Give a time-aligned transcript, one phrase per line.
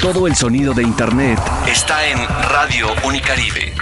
[0.00, 2.18] Todo el sonido de Internet está en
[2.48, 3.74] Radio Unicaribe.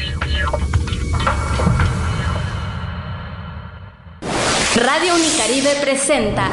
[4.77, 6.48] Radio Unicaribe presenta.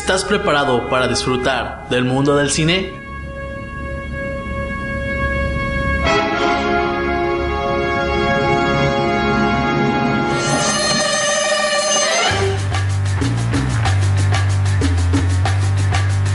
[0.00, 2.94] ¿Estás preparado para disfrutar del mundo del cine?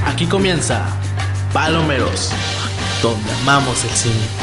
[0.06, 0.86] Aquí comienza
[1.54, 2.32] Palomeros,
[3.02, 4.43] donde amamos el cine.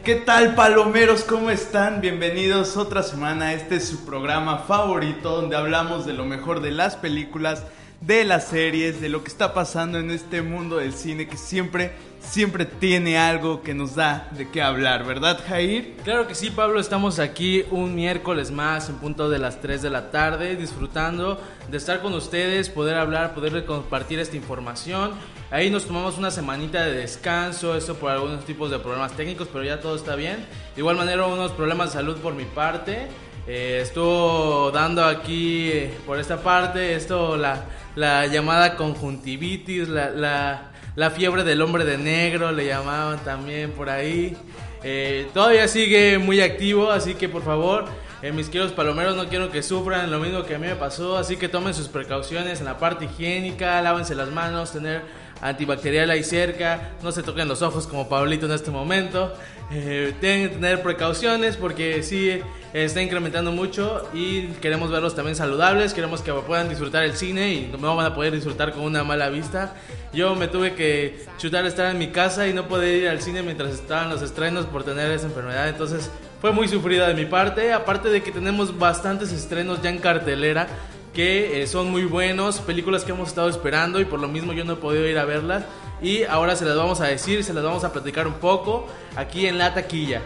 [0.07, 1.23] ¿Qué tal palomeros?
[1.25, 1.99] ¿Cómo están?
[1.99, 6.95] Bienvenidos otra semana este es su programa favorito donde hablamos de lo mejor de las
[6.95, 7.65] películas,
[8.01, 11.91] de las series, de lo que está pasando en este mundo del cine que siempre,
[12.19, 15.95] siempre tiene algo que nos da de qué hablar, ¿verdad Jair?
[16.03, 19.89] Claro que sí, Pablo, estamos aquí un miércoles más en punto de las 3 de
[19.89, 25.11] la tarde, disfrutando de estar con ustedes, poder hablar, poder compartir esta información.
[25.49, 29.63] Ahí nos tomamos una semanita de descanso, eso por algunos tipos de problemas técnicos, pero
[29.63, 30.45] ya todo está bien.
[30.75, 33.07] De igual manera, unos problemas de salud por mi parte.
[33.47, 35.71] Eh, estuvo dando aquí
[36.05, 37.63] por esta parte esto la,
[37.95, 43.89] la llamada conjuntivitis, la, la, la fiebre del hombre de negro, le llamaban también por
[43.89, 44.35] ahí.
[44.83, 47.85] Eh, todavía sigue muy activo, así que por favor,
[48.21, 51.17] eh, mis queridos palomeros, no quiero que sufran lo mismo que a mí me pasó,
[51.17, 55.03] así que tomen sus precauciones en la parte higiénica, lávense las manos, tener
[55.41, 59.33] antibacterial ahí cerca, no se toquen los ojos como Pablito en este momento.
[59.69, 62.41] Eh, tienen que tener precauciones porque sí
[62.73, 67.75] está incrementando mucho y queremos verlos también saludables, queremos que puedan disfrutar el cine y
[67.77, 69.75] no van a poder disfrutar con una mala vista.
[70.13, 73.43] Yo me tuve que chutar estar en mi casa y no poder ir al cine
[73.43, 76.09] mientras estaban los estrenos por tener esa enfermedad, entonces
[76.39, 80.67] fue muy sufrida de mi parte, aparte de que tenemos bastantes estrenos ya en cartelera
[81.17, 84.63] que eh, son muy buenos, películas que hemos estado esperando y por lo mismo yo
[84.63, 85.63] no he podido ir a verlas
[85.99, 88.85] y ahora se las vamos a decir, se las vamos a platicar un poco
[89.15, 90.21] aquí en la taquilla.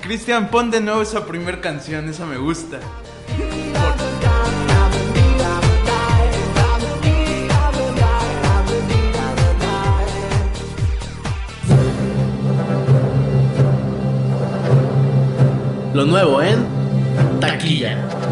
[0.00, 2.80] Cristian, pon de nuevo esa primer canción, esa me gusta.
[15.94, 16.66] Lo nuevo en
[17.38, 18.27] taquilla.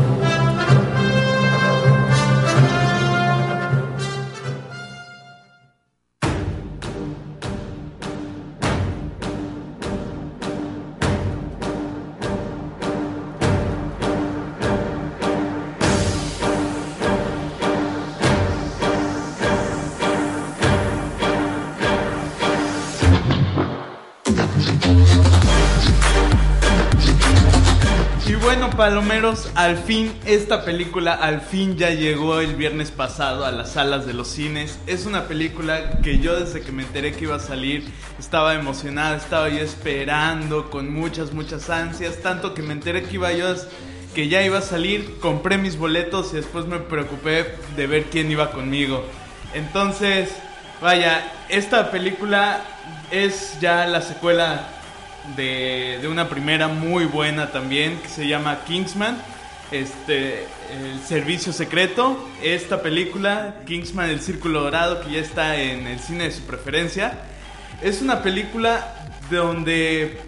[28.87, 34.07] Palomeros, al fin esta película al fin ya llegó el viernes pasado a las salas
[34.07, 34.79] de los cines.
[34.87, 37.83] Es una película que yo desde que me enteré que iba a salir
[38.17, 43.33] estaba emocionada, estaba yo esperando con muchas muchas ansias, tanto que me enteré que iba
[43.33, 43.57] yo
[44.15, 48.31] que ya iba a salir, compré mis boletos y después me preocupé de ver quién
[48.31, 49.05] iba conmigo.
[49.53, 50.31] Entonces,
[50.81, 52.61] Vaya, esta película
[53.11, 54.69] es ya la secuela
[55.35, 59.19] de, una primera muy buena también que se llama Kingsman.
[59.73, 62.19] Este, el servicio secreto.
[62.43, 67.19] Esta película, Kingsman, el Círculo Dorado, que ya está en el cine de su preferencia.
[67.83, 68.95] Es una película
[69.31, 70.19] donde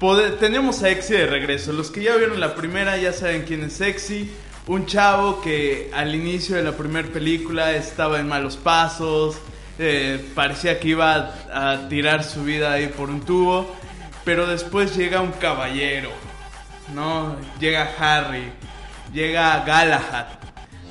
[0.00, 1.72] pode- tenemos a Exy de regreso.
[1.72, 4.30] Los que ya vieron la primera ya saben quién es Exy.
[4.66, 9.36] Un chavo que al inicio de la primera película estaba en malos pasos.
[9.78, 13.76] eh, parecía que iba a tirar su vida ahí por un tubo.
[14.26, 16.10] Pero después llega un caballero.
[16.94, 17.36] ¿no?
[17.58, 18.52] Llega Harry.
[19.14, 20.26] Llega Galahad.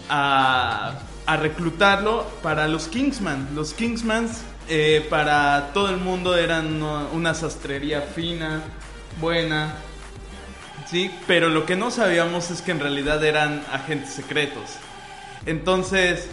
[0.10, 0.94] A,
[1.40, 3.50] reclutarlo para los Kingsman.
[3.54, 8.62] Los Kingsmans eh, para todo el mundo eran una sastrería fina,
[9.20, 9.76] buena,
[10.86, 14.76] Sí, pero lo que no sabíamos es que en realidad eran agentes secretos.
[15.48, 16.28] Entonces,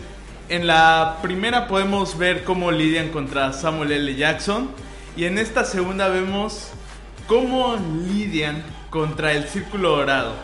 [0.50, 4.14] en la primera podemos ver cómo lidian contra Samuel L.
[4.14, 4.70] Jackson.
[5.16, 6.69] Y en esta segunda vemos
[7.32, 7.76] cómo
[8.06, 10.34] lidian contra el Círculo Dorado.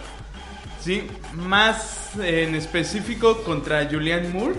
[0.81, 4.55] Sí, más en específico contra Julianne Moore.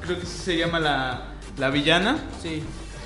[0.00, 2.18] Creo que se llama la, la villana.
[2.40, 2.62] Sí,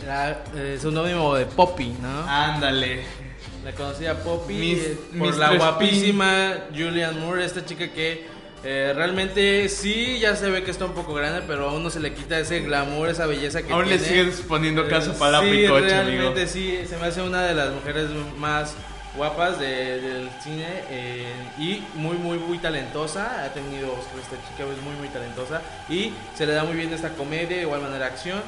[0.07, 2.29] la, eh, seudónimo de Poppy, ¿no?
[2.29, 3.03] Ándale.
[3.65, 8.27] La conocida Poppy Mis- eh, por la guapísima Julianne Moore, esta chica que
[8.65, 12.01] eh, realmente sí ya se ve que está un poco grande, pero a uno se
[12.01, 14.09] le quita ese glamour, esa belleza que Aún le tiene.
[14.25, 16.47] sigues poniendo caso para la picoche, realmente amigo.
[16.47, 18.75] sí, se me hace una de las mujeres más
[19.17, 21.25] guapas de- del cine eh,
[21.59, 26.13] y muy muy muy talentosa, ha tenido Oscar esta chica, es muy muy talentosa y
[26.37, 28.41] se le da muy bien esta comedia, de igual manera acción.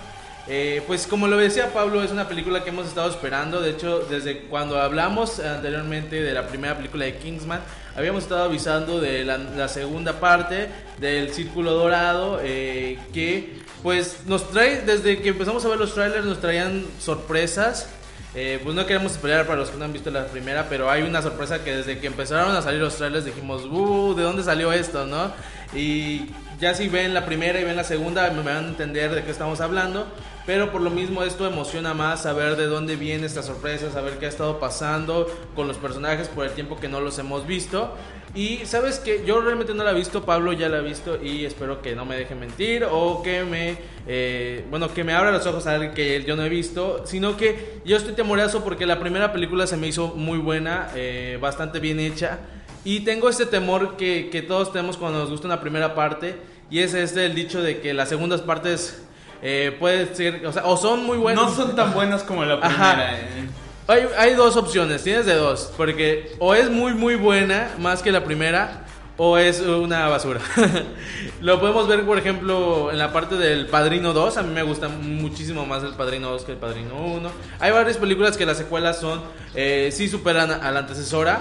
[0.49, 3.61] Eh, pues como lo decía Pablo, es una película que hemos estado esperando.
[3.61, 7.61] De hecho, desde cuando hablamos anteriormente de la primera película de Kingsman,
[7.97, 10.69] habíamos estado avisando de la, la segunda parte
[10.99, 16.25] del Círculo Dorado, eh, que pues nos trae, desde que empezamos a ver los trailers,
[16.25, 17.89] nos traían sorpresas.
[18.35, 21.03] Eh, pues no queremos esperar para los que no han visto la primera, pero hay
[21.03, 24.73] una sorpresa que desde que empezaron a salir los trailers dijimos, "Uh, ¿de dónde salió
[24.73, 25.33] esto, no?"
[25.75, 29.23] Y ya si ven la primera y ven la segunda, me van a entender de
[29.23, 30.07] qué estamos hablando.
[30.45, 34.27] Pero por lo mismo esto emociona más saber de dónde viene esta sorpresa, saber qué
[34.27, 37.95] ha estado pasando con los personajes por el tiempo que no los hemos visto.
[38.35, 41.45] Y sabes que yo realmente no la he visto, Pablo ya la ha visto y
[41.45, 45.47] espero que no me deje mentir o que me, eh, bueno, que me abra los
[45.47, 48.99] ojos a ver que yo no he visto, sino que yo estoy temorazo porque la
[48.99, 52.39] primera película se me hizo muy buena, eh, bastante bien hecha.
[52.85, 56.35] Y tengo este temor que, que todos tenemos cuando nos gusta una primera parte.
[56.71, 59.03] Y es este el dicho de que las segundas partes
[59.43, 61.45] eh, pueden ser, o sea, o son muy buenas.
[61.45, 63.21] No son tan buenas como la primera.
[63.21, 63.49] eh.
[63.89, 65.73] Hay, hay dos opciones, tienes de dos.
[65.77, 68.85] Porque o es muy, muy buena, más que la primera,
[69.17, 70.41] o es una basura.
[71.41, 74.37] Lo podemos ver, por ejemplo, en la parte del Padrino 2.
[74.37, 77.31] A mí me gusta muchísimo más el Padrino 2 que el Padrino 1.
[77.59, 79.21] Hay varias películas que las secuelas son,
[79.55, 81.41] eh, sí superan a la antecesora.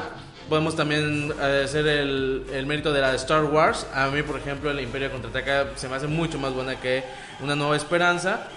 [0.52, 3.88] Podemos también eh, hacer el, el mérito de la Star Wars.
[3.96, 7.06] A mí, por ejemplo, el Imperio Contraataca se me hace mucho más buena que
[7.40, 8.50] Una Nueva Esperanza.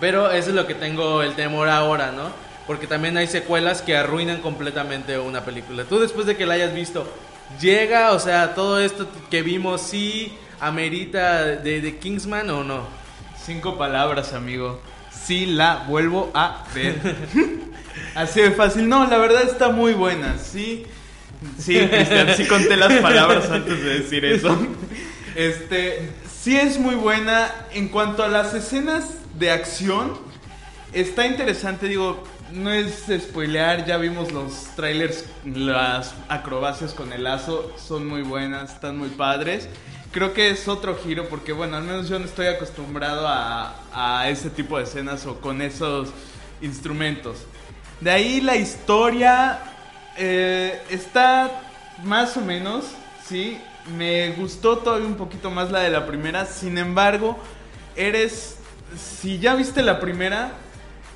[0.00, 2.30] Pero eso es lo que tengo el temor ahora, ¿no?
[2.66, 5.84] Porque también hay secuelas que arruinan completamente una película.
[5.84, 7.06] Tú después de que la hayas visto,
[7.60, 12.86] llega, o sea, todo esto que vimos, sí amerita de, de Kingsman o no.
[13.44, 14.80] Cinco palabras, amigo.
[15.12, 16.98] Sí la vuelvo a ver.
[18.14, 18.88] Así de fácil.
[18.88, 20.38] No, la verdad está muy buena.
[20.38, 20.86] Sí.
[21.58, 21.78] Sí,
[22.36, 24.56] sí conté las palabras antes de decir eso.
[25.34, 29.04] Este, sí es muy buena en cuanto a las escenas
[29.38, 30.18] de acción.
[30.92, 37.72] Está interesante, digo, no es spoilear, ya vimos los trailers, las acrobacias con el lazo
[37.76, 39.68] son muy buenas, están muy padres.
[40.10, 44.28] Creo que es otro giro porque, bueno, al menos yo no estoy acostumbrado a, a
[44.30, 46.08] ese tipo de escenas o con esos
[46.62, 47.36] instrumentos.
[48.00, 49.60] De ahí la historia
[50.18, 51.62] eh, está
[52.04, 52.84] más o menos,
[53.26, 53.58] sí.
[53.96, 56.44] Me gustó todavía un poquito más la de la primera.
[56.44, 57.38] Sin embargo,
[57.96, 58.58] eres.
[58.96, 60.52] Si ya viste la primera,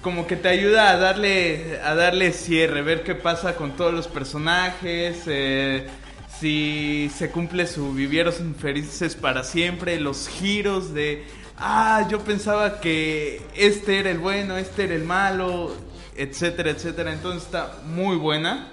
[0.02, 4.08] como que te ayuda a darle, a darle cierre, ver qué pasa con todos los
[4.08, 5.22] personajes.
[5.26, 5.86] eh,
[6.42, 11.24] si se cumple su vivieros infelices para siempre, los giros de.
[11.56, 15.72] Ah, yo pensaba que este era el bueno, este era el malo,
[16.16, 17.12] etcétera, etcétera.
[17.12, 18.72] Entonces está muy buena.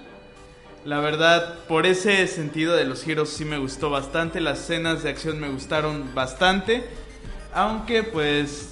[0.89, 4.41] La verdad, por ese sentido de los giros sí me gustó bastante.
[4.41, 6.83] Las escenas de acción me gustaron bastante.
[7.53, 8.69] Aunque pues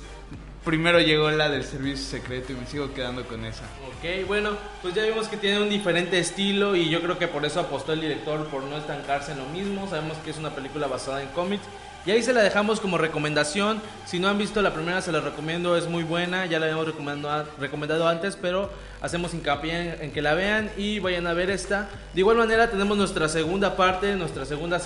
[0.66, 3.66] primero llegó la del servicio secreto y me sigo quedando con esa.
[3.86, 7.46] Ok, bueno, pues ya vimos que tiene un diferente estilo y yo creo que por
[7.46, 9.88] eso apostó el director por no estancarse en lo mismo.
[9.88, 11.66] Sabemos que es una película basada en cómics
[12.08, 13.82] Y ahí se la dejamos como recomendación.
[14.06, 16.46] Si no han visto la primera, se la recomiendo, es muy buena.
[16.46, 18.70] Ya la habíamos recomendado, recomendado antes, pero
[19.02, 21.90] hacemos hincapié en, que la vean y vayan a ver esta.
[22.14, 24.80] De igual manera, tenemos nuestra segunda parte, nuestra segunda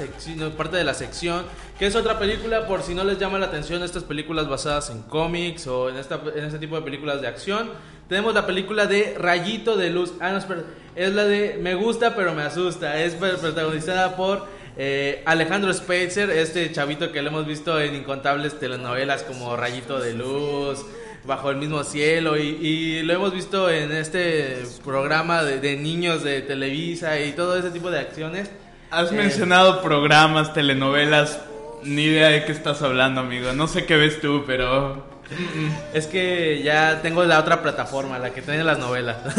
[0.58, 1.46] parte de la sección,
[1.78, 5.04] que es otra película, por si no les llama la atención estas películas basadas en
[5.04, 7.70] cómics o en, en este tipo de películas de acción.
[8.10, 10.14] Tenemos la película de Rayito de Luz.
[10.20, 10.64] Ah, no, espera.
[10.96, 13.00] Es la de Me gusta pero me asusta.
[13.00, 14.48] Es protagonizada por
[14.78, 20.14] eh, Alejandro Spitzer, este chavito que lo hemos visto en incontables telenovelas como Rayito de
[20.14, 20.86] Luz,
[21.24, 26.24] Bajo el mismo cielo y, y lo hemos visto en este programa de, de niños
[26.24, 28.50] de Televisa y todo ese tipo de acciones.
[28.90, 31.40] Has Eh, mencionado programas, telenovelas.
[31.84, 33.54] Ni idea de qué estás hablando, amigo.
[33.54, 35.06] No sé qué ves tú, pero.
[35.94, 39.18] Es que ya tengo la otra plataforma, la que tiene las novelas.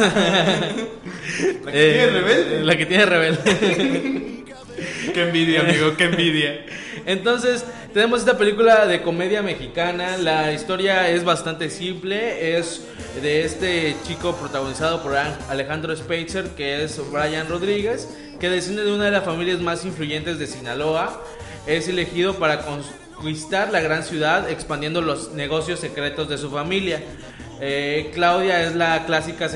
[1.65, 2.61] ¿La que tiene Rebelde?
[2.65, 4.39] La que tiene Rebelde.
[5.13, 6.65] Qué envidia, amigo, qué envidia.
[7.07, 10.17] Entonces, tenemos esta película de comedia mexicana.
[10.17, 12.57] La historia es bastante simple.
[12.57, 12.83] Es
[13.23, 18.09] de este chico protagonizado por Alejandro Spitzer, que es Brian Rodríguez,
[18.41, 21.23] que desciende de una de las familias más influyentes de Sinaloa.
[21.67, 22.63] Es elegido para
[23.17, 27.03] conquistar la gran ciudad, expandiendo los negocios secretos de su familia.
[27.65, 29.49] Eh, Claudia es la clásica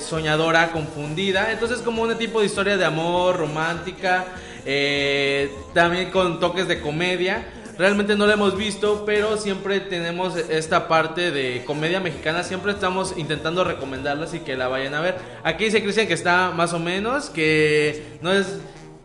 [0.00, 1.52] soñadora confundida.
[1.52, 4.24] Entonces, como un tipo de historia de amor romántica,
[4.66, 7.46] eh, también con toques de comedia.
[7.78, 12.42] Realmente no la hemos visto, pero siempre tenemos esta parte de comedia mexicana.
[12.42, 15.14] Siempre estamos intentando recomendarlas y que la vayan a ver.
[15.44, 18.58] Aquí dice Cristian que está más o menos, que no es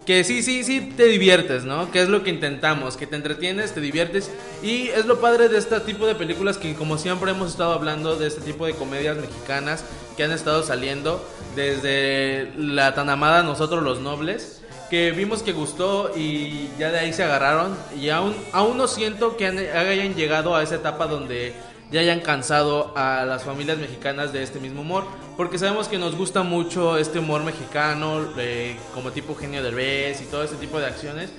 [0.06, 1.92] que sí, sí, sí te diviertes, ¿no?
[1.92, 4.30] Que es lo que intentamos, que te entretienes, te diviertes.
[4.62, 8.18] Y es lo padre de este tipo de películas que como siempre hemos estado hablando
[8.18, 9.86] de este tipo de comedias mexicanas
[10.18, 14.60] que han estado saliendo desde la tan amada Nosotros los Nobles.
[14.90, 17.76] Que vimos que gustó y ya de ahí se agarraron.
[18.00, 21.54] Y aún, aún no siento que hayan llegado a esa etapa donde
[21.92, 25.06] ya hayan cansado a las familias mexicanas de este mismo humor,
[25.38, 30.25] porque sabemos que nos gusta mucho este humor mexicano, eh, como tipo Genio Derbez y
[30.25, 31.30] todo este tipo de acciones.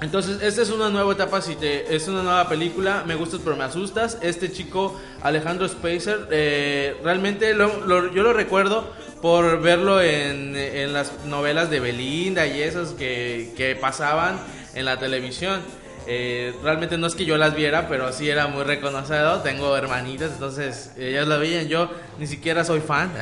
[0.00, 3.54] Entonces, esta es una nueva etapa, si te, es una nueva película, me gustas pero
[3.56, 4.16] me asustas.
[4.22, 8.90] Este chico, Alejandro Spacer, eh, realmente lo- lo- yo lo recuerdo
[9.20, 14.40] por verlo en, en las novelas de Belinda y esas que, que pasaban
[14.74, 15.60] en la televisión.
[16.06, 19.40] Eh, realmente no es que yo las viera, pero sí era muy reconocido.
[19.40, 21.68] Tengo hermanitas, entonces ellas la veían.
[21.68, 23.12] Yo ni siquiera soy fan.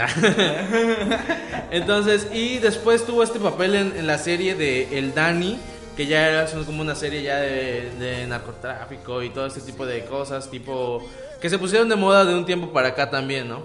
[1.71, 5.59] entonces, y después tuvo este papel en, la serie de El Dani,
[5.97, 10.51] que ya era como una serie ya de, narcotráfico y todo este tipo de cosas,
[10.51, 11.07] tipo
[11.41, 13.63] que se pusieron de moda de un tiempo para acá también, ¿no?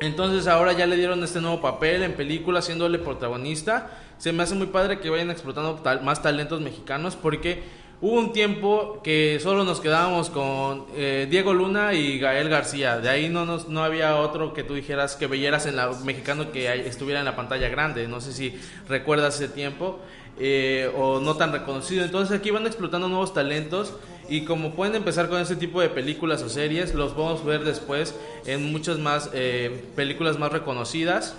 [0.00, 3.90] Entonces ahora ya le dieron este nuevo papel en película, haciéndole protagonista.
[4.18, 7.62] Se me hace muy padre que vayan explotando más talentos mexicanos porque
[8.00, 12.98] hubo un tiempo que solo nos quedábamos con eh, Diego Luna y Gael García.
[12.98, 16.52] De ahí no, nos, no había otro que tú dijeras que veyeras en la mexicano
[16.52, 18.08] que estuviera en la pantalla grande.
[18.08, 18.58] No sé si
[18.88, 20.00] recuerdas ese tiempo
[20.38, 22.04] eh, o no tan reconocido.
[22.04, 23.94] Entonces aquí van explotando nuevos talentos
[24.28, 27.64] y como pueden empezar con este tipo de películas o series, los vamos a ver
[27.64, 28.14] después
[28.46, 31.34] en muchas más eh, películas más reconocidas.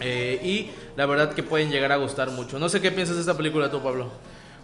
[0.00, 2.58] Eh, y la verdad que pueden llegar a gustar mucho.
[2.58, 4.10] No sé qué piensas de esta película tú, Pablo.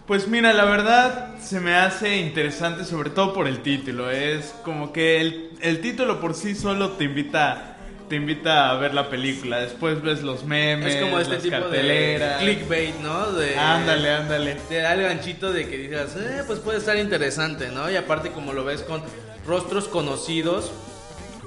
[0.07, 4.11] Pues mira, la verdad se me hace interesante sobre todo por el título.
[4.11, 7.69] Es como que el, el título por sí solo te invita
[8.09, 9.59] te invita a ver la película.
[9.59, 12.41] Después ves los memes, Es como este las tipo de carteleras.
[12.41, 13.31] clickbait, ¿no?
[13.31, 14.55] De, Ándale, ándale.
[14.69, 17.89] Te da el ganchito de que digas, eh, pues puede estar interesante, ¿no?
[17.89, 19.01] Y aparte como lo ves con
[19.47, 20.71] rostros conocidos,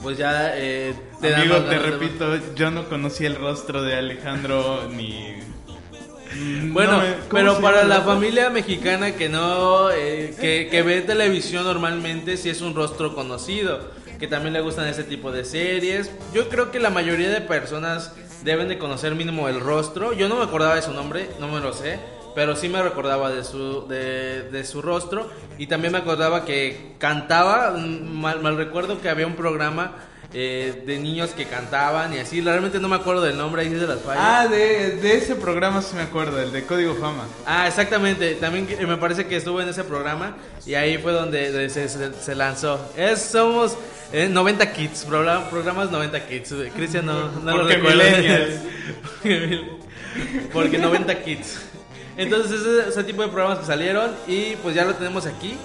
[0.02, 5.34] pues ya eh, te Amigo, te repito, yo no conocí el rostro de Alejandro ni...
[6.72, 11.00] Bueno, No me- ¿cómo pero para la familia mexicana que no, eh, que, que ve
[11.02, 13.80] televisión normalmente, sí es un rostro conocido,
[14.18, 16.10] que también le gustan ese tipo de series.
[16.34, 18.12] Yo creo que la mayoría de personas
[18.44, 20.12] deben de conocer mínimo el rostro.
[20.12, 21.98] Yo no me acordaba de su nombre, no me lo sé,
[22.34, 26.94] pero sí me recordaba de su, de, de su rostro y también me acordaba que
[26.98, 29.92] cantaba, mm, mal, mal recuerdo que había un programa
[30.38, 33.74] eh, de niños que cantaban y así, realmente no me acuerdo del nombre, ahí sí
[33.76, 34.22] de las fallas.
[34.22, 37.24] Ah, de, de ese programa sí me acuerdo, el de Código Fama.
[37.46, 38.34] Ah, exactamente.
[38.34, 41.88] También que- me parece que estuvo en ese programa y ahí fue donde de- se,
[41.88, 42.78] se- se lanzó.
[42.98, 43.78] Es, somos
[44.12, 46.52] eh, 90 Kids, progra- programas 90 Kids.
[46.52, 48.04] Eh, Cristian no, no lo Porque recuerda.
[48.04, 48.60] millennials.
[50.52, 51.60] Porque 90 Kids.
[52.18, 55.56] Entonces ese, ese tipo de programas que salieron y pues ya lo tenemos aquí.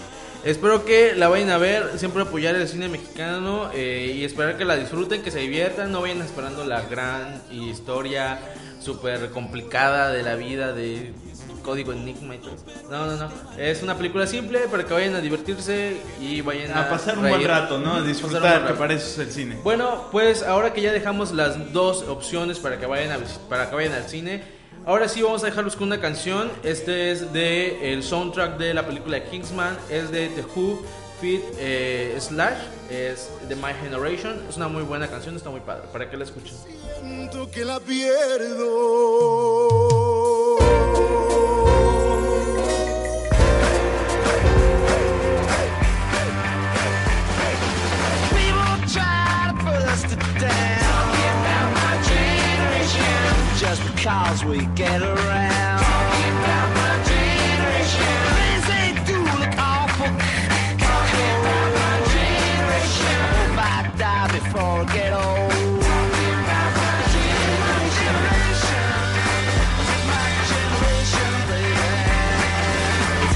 [0.43, 4.65] Espero que la vayan a ver, siempre apoyar el cine mexicano eh, y esperar que
[4.65, 8.39] la disfruten, que se diviertan, no vayan esperando la gran historia
[8.79, 11.13] súper complicada de la vida de
[11.61, 12.55] código enigma y todo.
[12.89, 13.29] No, no, no.
[13.57, 17.25] Es una película simple para que vayan a divertirse y vayan a, A pasar un
[17.25, 17.37] reír.
[17.37, 17.97] buen rato, ¿no?
[17.97, 19.59] A disfrutar, que para eso es el cine.
[19.63, 23.75] Bueno, pues ahora que ya dejamos las dos opciones para que vayan a para que
[23.75, 24.41] vayan al cine,
[24.85, 26.51] ahora sí vamos a dejarlos con una canción.
[26.63, 30.81] Este es de el soundtrack de la película de Kingsman, es de The Who
[31.19, 32.57] Fit eh, Slash,
[32.89, 34.41] es de My Generation.
[34.49, 35.83] Es una muy buena canción, está muy padre.
[35.91, 36.55] Para que la escuchen.
[36.99, 39.60] Siento que la pierdo.
[54.01, 55.79] Because we get around.
[55.79, 58.17] Talking my generation.
[58.33, 60.09] Things they do look awful.
[60.81, 63.17] My generation.
[63.59, 65.81] I die before I get old.
[66.49, 68.89] My generation.
[70.09, 71.85] My generation, baby.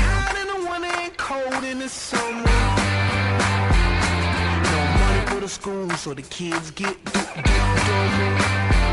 [0.01, 2.59] Hot in the winter cold in the summer.
[4.73, 5.49] No money for the
[5.95, 8.84] so the kids get d- d- dumber.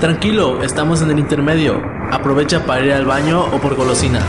[0.00, 1.82] Tranquilo, estamos en el intermedio.
[2.10, 4.24] Aprovecha para ir al baño o por golosinas.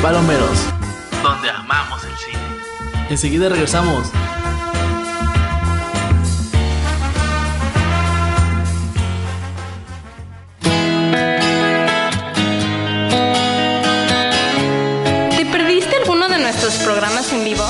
[0.00, 0.58] Palomeros,
[1.22, 2.38] donde amamos el cine.
[3.10, 4.10] Enseguida regresamos.
[15.36, 17.64] ¿Te perdiste alguno de nuestros programas en vivo?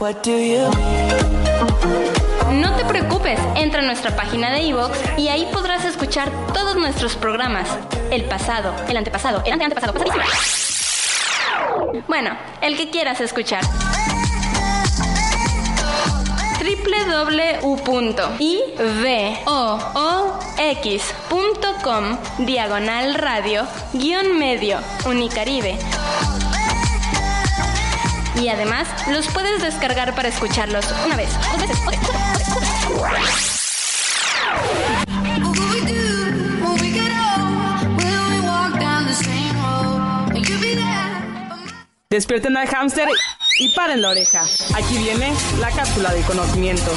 [0.00, 2.09] What do you
[2.52, 7.14] No te preocupes, entra a nuestra página de iVoox y ahí podrás escuchar todos nuestros
[7.16, 7.68] programas.
[8.10, 10.24] El pasado, el antepasado, el ante antepasado, pasadísimo.
[12.08, 13.62] Bueno, el que quieras escuchar.
[20.80, 25.76] www.ivoox.com diagonal radio guion medio Unicaribe.
[28.36, 32.39] Y además los puedes descargar para escucharlos una vez, dos veces, o- o-
[42.10, 43.08] Despierten al hámster
[43.60, 44.42] y paren la oreja.
[44.74, 46.90] Aquí viene la cápsula del conocimiento.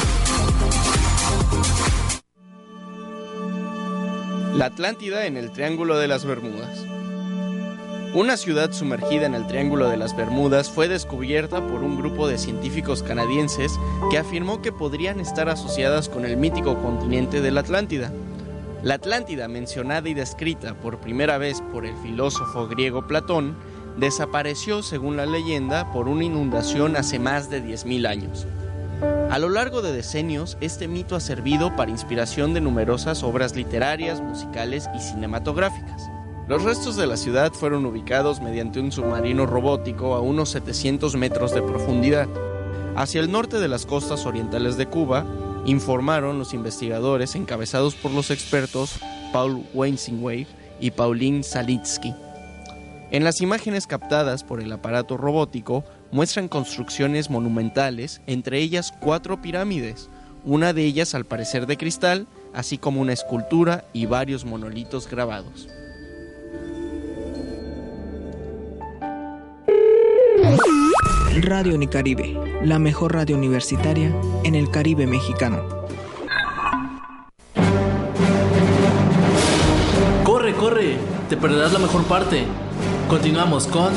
[4.55, 6.83] La Atlántida en el Triángulo de las Bermudas.
[8.15, 12.37] Una ciudad sumergida en el Triángulo de las Bermudas fue descubierta por un grupo de
[12.37, 13.71] científicos canadienses
[14.11, 18.11] que afirmó que podrían estar asociadas con el mítico continente de la Atlántida.
[18.83, 23.55] La Atlántida, mencionada y descrita por primera vez por el filósofo griego Platón,
[23.97, 28.45] desapareció, según la leyenda, por una inundación hace más de 10.000 años.
[29.31, 34.21] A lo largo de decenios, este mito ha servido para inspiración de numerosas obras literarias,
[34.21, 36.12] musicales y cinematográficas.
[36.45, 41.53] Los restos de la ciudad fueron ubicados mediante un submarino robótico a unos 700 metros
[41.53, 42.27] de profundidad.
[42.97, 45.25] Hacia el norte de las costas orientales de Cuba,
[45.65, 48.99] informaron los investigadores encabezados por los expertos
[49.31, 50.47] Paul Weinzingwave
[50.81, 52.13] y Pauline Salitsky.
[53.11, 60.09] En las imágenes captadas por el aparato robótico muestran construcciones monumentales, entre ellas cuatro pirámides,
[60.43, 65.69] una de ellas al parecer de cristal, así como una escultura y varios monolitos grabados.
[71.41, 75.63] Radio Unicaribe, la mejor radio universitaria en el Caribe mexicano.
[80.23, 80.97] Corre, corre,
[81.29, 82.45] te perderás la mejor parte.
[83.09, 83.91] Continuamos con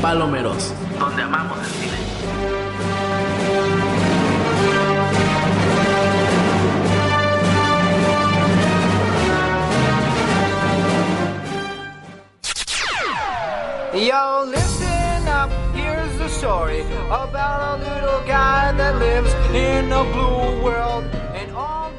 [0.00, 1.98] Palomeros, donde amamos el cine.
[14.06, 14.46] Yo,
[16.38, 16.82] story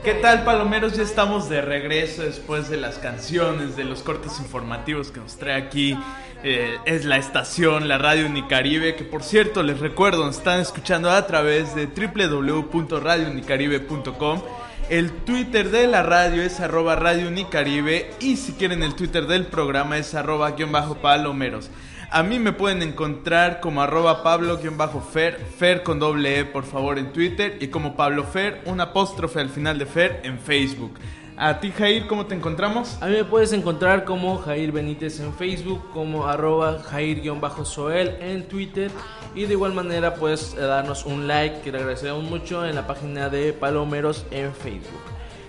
[0.04, 0.96] ¿Qué tal palomeros?
[0.96, 5.62] Ya estamos de regreso después de las canciones, de los cortes informativos que nos trae
[5.62, 6.00] aquí.
[6.42, 11.12] eh, es la estación, la radio Unicaribe, que por cierto les recuerdo, nos están escuchando
[11.12, 14.42] a través de www.radiounicaribe.com.
[14.90, 19.48] El Twitter de la radio es arroba Radio Unicaribe y si quieren el Twitter del
[19.48, 21.70] programa es arroba guion bajo palomeros.
[22.12, 27.14] A mí me pueden encontrar como arroba pablo-fer, fer con doble E por favor en
[27.14, 30.94] Twitter y como Pablo Fer, un apóstrofe al final de Fer en Facebook.
[31.38, 32.98] A ti Jair, ¿cómo te encontramos?
[33.02, 38.90] A mí me puedes encontrar como Jair Benítez en Facebook, como arroba Jair-Soel en Twitter
[39.36, 42.88] y de igual manera puedes eh, darnos un like que le agradeceremos mucho en la
[42.88, 45.04] página de Palomeros en Facebook.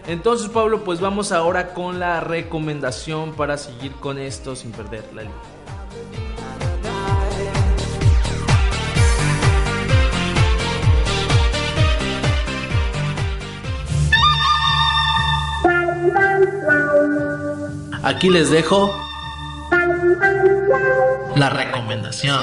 [0.06, 5.22] Entonces Pablo, pues vamos ahora con la recomendación para seguir con esto sin perder la
[5.22, 5.36] línea.
[18.02, 18.90] Aquí les dejo
[21.36, 22.40] la recomendación.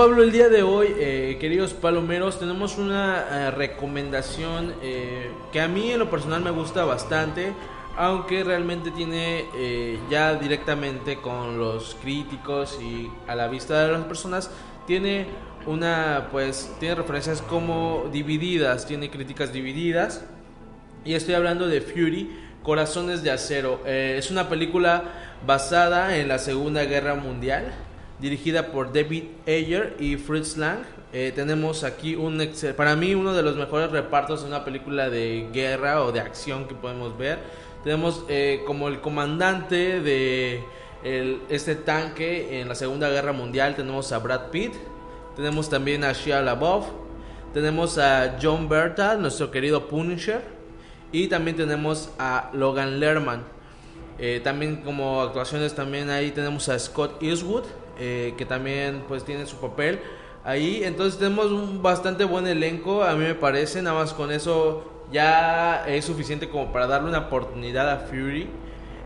[0.00, 5.68] Pablo, el día de hoy, eh, queridos palomeros, tenemos una eh, recomendación eh, que a
[5.68, 7.52] mí en lo personal me gusta bastante,
[7.98, 9.44] aunque realmente tiene
[10.08, 14.50] ya directamente con los críticos y a la vista de las personas,
[14.86, 15.26] tiene
[15.66, 20.24] una, pues, tiene referencias como divididas, tiene críticas divididas.
[21.04, 23.82] Y estoy hablando de Fury, Corazones de Acero.
[23.84, 27.74] Es una película basada en la Segunda Guerra Mundial,
[28.20, 30.80] dirigida por David Ayer y Fritz Lang.
[31.12, 32.40] Eh, tenemos aquí un,
[32.76, 36.68] para mí, uno de los mejores repartos de una película de guerra o de acción
[36.68, 37.38] que podemos ver.
[37.82, 40.62] Tenemos eh, como el comandante de
[41.02, 44.74] el- este tanque en la Segunda Guerra Mundial, tenemos a Brad Pitt.
[45.34, 46.86] Tenemos también a Shia LaBeouf.
[47.54, 50.42] Tenemos a John Berta, nuestro querido Punisher.
[51.10, 53.42] Y también tenemos a Logan Lerman.
[54.18, 57.64] Eh, también como actuaciones también ahí tenemos a Scott Eastwood,
[58.00, 60.00] eh, que también pues tiene su papel
[60.42, 60.82] ahí.
[60.82, 63.82] Entonces tenemos un bastante buen elenco, a mí me parece.
[63.82, 68.48] Nada más con eso ya es suficiente como para darle una oportunidad a Fury.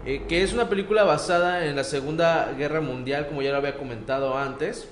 [0.06, 3.76] eh, que es una película basada en la Segunda Guerra Mundial, como ya lo había
[3.76, 4.88] comentado antes.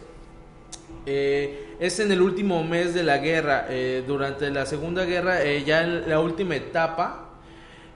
[1.07, 3.67] Eh, es en el último mes de la guerra,
[4.07, 7.22] durante la Segunda Guerra, ya en la última etapa,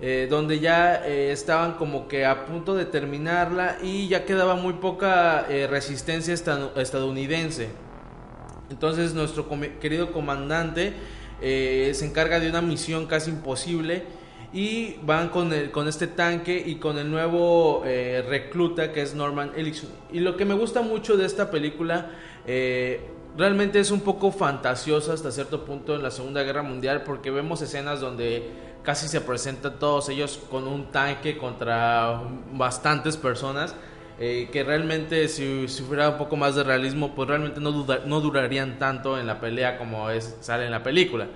[0.00, 4.74] eh, donde ya eh, estaban como que a punto de terminarla y ya quedaba muy
[4.74, 7.68] poca eh, resistencia estad- estadounidense.
[8.70, 9.48] Entonces nuestro
[9.80, 10.92] querido comandante
[11.40, 14.02] se encarga de una misión casi imposible
[14.52, 19.52] y van con, el, con este tanque y con el nuevo recluta que es Norman
[19.56, 19.90] Ellison.
[20.12, 22.11] Y lo que me gusta mucho de esta película,
[23.37, 27.62] realmente es un poco fantasiosa hasta cierto punto en la Segunda Guerra Mundial porque vemos
[27.62, 28.50] escenas donde
[28.87, 32.22] casi se presentan todos ellos con un tanque contra
[32.53, 33.75] bastantes personas.
[34.18, 38.20] Eh, que realmente si, si, fuera un poco más de realismo, pues realmente no, no
[38.22, 41.27] durarían tanto en la pelea como es, sale en la película.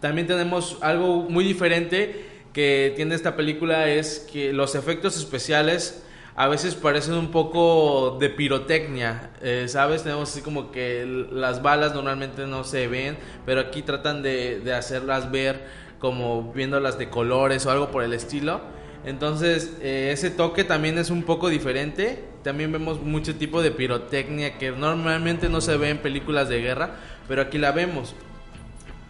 [0.00, 6.04] También tenemos algo muy diferente que tiene esta película es que los efectos especiales
[6.36, 10.02] a veces parecen un poco de pirotecnia, eh, ¿sabes?
[10.02, 14.72] Tenemos así como que las balas normalmente no se ven, pero aquí tratan de, de
[14.72, 18.60] hacerlas ver como viéndolas de colores o algo por el estilo.
[19.04, 22.24] Entonces, eh, ese toque también es un poco diferente.
[22.42, 26.96] También vemos mucho tipo de pirotecnia que normalmente no se ve en películas de guerra,
[27.28, 28.14] pero aquí la vemos.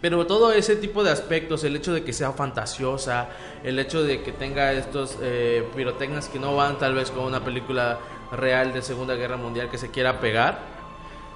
[0.03, 3.29] Pero todo ese tipo de aspectos, el hecho de que sea fantasiosa,
[3.64, 7.42] el hecho de que tenga estos eh, pirotecnias que no van tal vez con una
[7.42, 7.99] película
[8.31, 10.59] real de Segunda Guerra Mundial que se quiera pegar,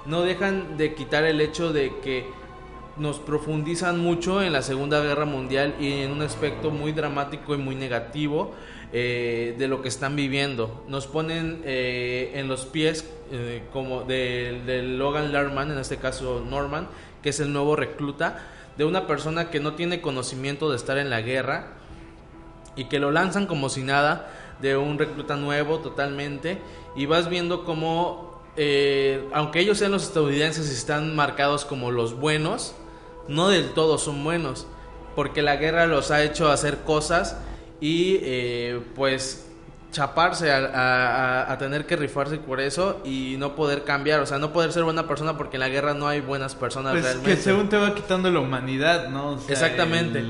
[0.05, 2.29] no dejan de quitar el hecho de que
[2.97, 7.57] nos profundizan mucho en la Segunda Guerra Mundial y en un aspecto muy dramático y
[7.57, 8.53] muy negativo
[8.93, 10.83] eh, de lo que están viviendo.
[10.87, 16.45] Nos ponen eh, en los pies eh, como de, de, Logan Lerman, en este caso
[16.47, 16.87] Norman,
[17.23, 18.45] que es el nuevo recluta,
[18.77, 21.73] de una persona que no tiene conocimiento de estar en la guerra
[22.75, 26.59] y que lo lanzan como si nada, de un recluta nuevo totalmente,
[26.95, 32.17] y vas viendo cómo, eh, aunque ellos sean los estadounidenses y están marcados como los
[32.19, 32.75] buenos,
[33.31, 34.67] no del todo son buenos,
[35.15, 37.37] porque la guerra los ha hecho hacer cosas
[37.79, 39.47] y eh, pues
[39.91, 44.71] chaparse a, tener que rifarse por eso y no poder cambiar, o sea, no poder
[44.71, 47.31] ser buena persona porque en la guerra no hay buenas personas pues realmente.
[47.31, 49.37] Que según te va quitando la humanidad, ¿no?
[49.47, 50.23] Exactamente.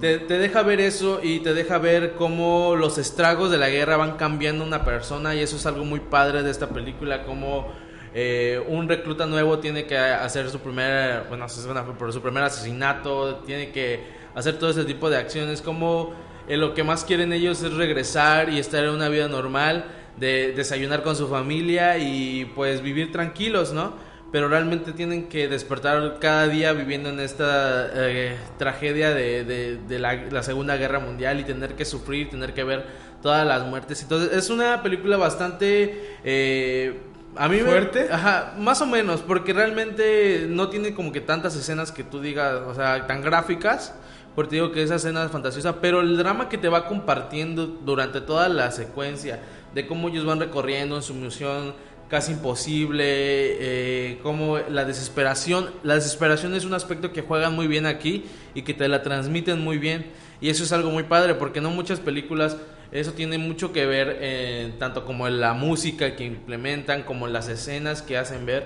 [0.00, 3.96] Te, te, deja ver eso y te deja ver cómo los estragos de la guerra
[3.96, 7.72] van cambiando una persona y eso es algo muy padre de esta película, como
[8.18, 14.00] eh, un recluta nuevo tiene que hacer su primer, bueno, su primer asesinato, tiene que
[14.34, 16.14] hacer todo ese tipo de acciones, como
[16.48, 19.84] eh, lo que más quieren ellos es regresar y estar en una vida normal,
[20.16, 23.92] de desayunar con su familia y pues vivir tranquilos, ¿no?
[24.32, 30.42] Pero realmente tienen que despertar cada día viviendo en esta eh, tragedia de, de, la,
[30.42, 32.86] Segunda Guerra Mundial y tener que sufrir, tener que ver
[33.20, 34.00] todas las muertes.
[34.00, 36.16] Entonces es una película bastante...
[36.24, 38.08] Eh, a mí ¿Fuerte?
[38.10, 42.62] ajá, más o menos, porque realmente no tiene como que tantas escenas que tú digas,
[42.66, 43.94] o sea, tan gráficas
[44.36, 48.20] porque digo que esa escena es fantasiosa, pero el drama que te va compartiendo durante
[48.20, 49.40] toda la secuencia,
[49.74, 51.74] de cómo ellos van recorriendo en su misión
[52.10, 57.86] casi imposible, eh, como la desesperación, la desesperación es un aspecto que juegan muy bien
[57.86, 60.04] aquí y que te la transmiten muy bien,
[60.42, 62.58] y eso es algo muy padre, porque no muchas películas,
[62.92, 67.32] eso tiene mucho que ver, eh, tanto como en la música que implementan, como en
[67.32, 68.64] las escenas que hacen ver,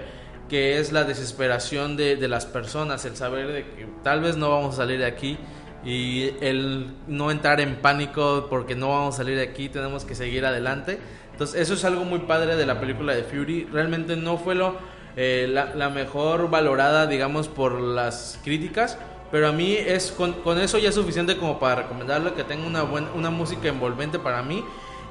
[0.49, 4.51] que es la desesperación de, de las personas, el saber de que tal vez no
[4.51, 5.39] vamos a salir de aquí,
[5.85, 10.15] y el no entrar en pánico porque no vamos a salir de aquí, tenemos que
[10.15, 10.99] seguir adelante.
[11.33, 13.65] Entonces eso es algo muy padre de la película de Fury.
[13.73, 14.77] Realmente no fue lo,
[15.17, 18.99] eh, la, mejor valorada, digamos, por las críticas.
[19.31, 22.67] Pero a mí es con, con eso ya es suficiente como para recomendarle que tenga
[22.67, 24.65] una, buena, una música envolvente para mí.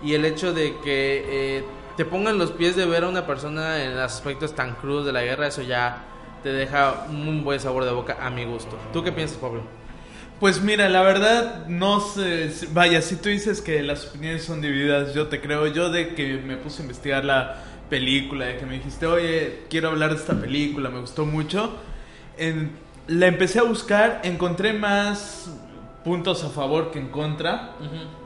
[0.03, 1.63] Y el hecho de que eh,
[1.97, 5.23] te pongan los pies de ver a una persona en aspectos tan crudos de la
[5.23, 6.05] guerra, eso ya
[6.43, 8.77] te deja un buen sabor de boca a mi gusto.
[8.93, 9.63] ¿Tú qué piensas, Pablo?
[10.39, 12.49] Pues mira, la verdad, no sé.
[12.71, 15.67] Vaya, si tú dices que las opiniones son divididas, yo te creo.
[15.67, 19.89] Yo, de que me puse a investigar la película, de que me dijiste, oye, quiero
[19.89, 21.75] hablar de esta película, me gustó mucho.
[22.37, 22.71] En,
[23.09, 25.51] la empecé a buscar, encontré más
[26.03, 27.75] puntos a favor que en contra.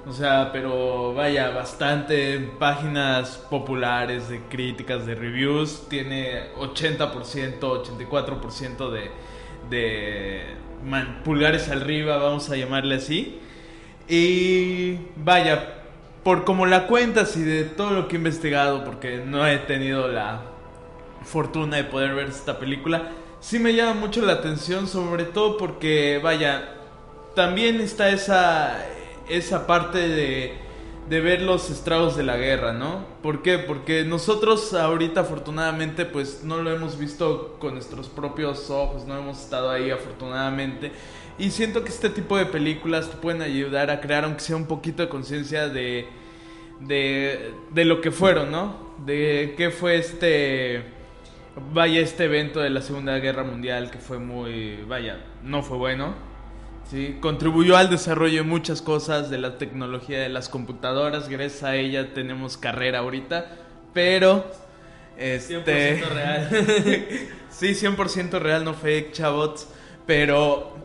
[0.06, 5.88] O sea, pero vaya, bastante páginas populares de críticas, de reviews.
[5.88, 9.12] Tiene 80%, 84% de,
[9.70, 10.44] de
[11.24, 13.40] pulgares arriba, vamos a llamarle así.
[14.10, 15.76] Y vaya,
[16.26, 20.10] por como la cuentas y de todo lo que he investigado, porque no he tenido
[20.10, 20.42] la
[21.24, 23.12] fortuna de poder ver esta película,
[23.44, 26.74] sí me llama mucho la atención, sobre todo porque, vaya,
[27.36, 28.84] también está esa,
[29.30, 30.64] esa parte de
[31.10, 33.06] de ver los estragos de la guerra, ¿no?
[33.22, 33.58] ¿Por qué?
[33.60, 39.40] Porque nosotros ahorita afortunadamente pues no lo hemos visto con nuestros propios ojos, no hemos
[39.40, 40.92] estado ahí afortunadamente.
[41.38, 44.66] Y siento que este tipo de películas te pueden ayudar a crear aunque sea un
[44.66, 46.08] poquito de conciencia de,
[46.80, 48.94] de, de lo que fueron, ¿no?
[49.06, 50.84] De qué fue este,
[51.74, 56.34] vaya, este evento de la Segunda Guerra Mundial que fue muy, vaya, no fue bueno
[56.90, 61.30] Sí, contribuyó al desarrollo de muchas cosas de la tecnología de las computadoras.
[61.30, 63.50] Gracias a ella tenemos carrera ahorita.
[63.94, 64.46] Pero,
[65.18, 66.02] este.
[66.02, 66.50] 100% real.
[67.50, 69.68] sí, 100% real, no fake, chavos.
[70.06, 70.76] Pero,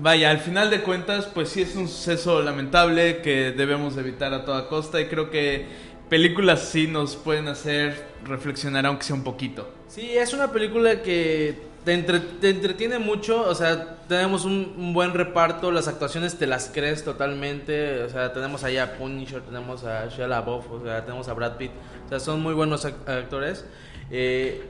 [0.00, 4.44] vaya, al final de cuentas, pues sí es un suceso lamentable que debemos evitar a
[4.44, 5.00] toda costa.
[5.00, 5.66] Y creo que
[6.08, 9.68] películas sí nos pueden hacer reflexionar, aunque sea un poquito.
[9.88, 15.14] Sí, es una película que te, entre- te entretiene mucho, o sea, tenemos un, buen
[15.14, 20.08] reparto, las actuaciones te las crees totalmente, o sea, tenemos allá a Punisher, tenemos a
[20.08, 21.70] Shia LaBeouf, o sea, tenemos a Brad Pitt,
[22.06, 23.64] o sea, son muy buenos ac- actores.
[24.10, 24.62] eh,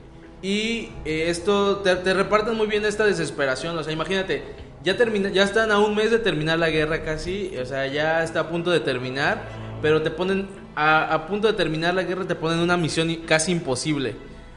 [0.42, 4.42] y eh, esto te, te reparten muy bien esta desesperación, o sea, imagínate,
[4.84, 8.22] ya termina, ya están a un mes de terminar la guerra casi, o sea, ya
[8.22, 9.42] está a punto de terminar,
[9.80, 10.46] pero te ponen
[10.76, 14.14] a, a punto de terminar la guerra, te ponen una misión casi imposible.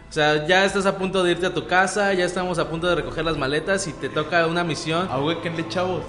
[0.09, 2.87] O sea, ya estás a punto de irte a tu casa, ya estamos a punto
[2.87, 5.07] de recoger las maletas y te toca una misión.
[5.09, 6.03] Ahuéquenle, chavos.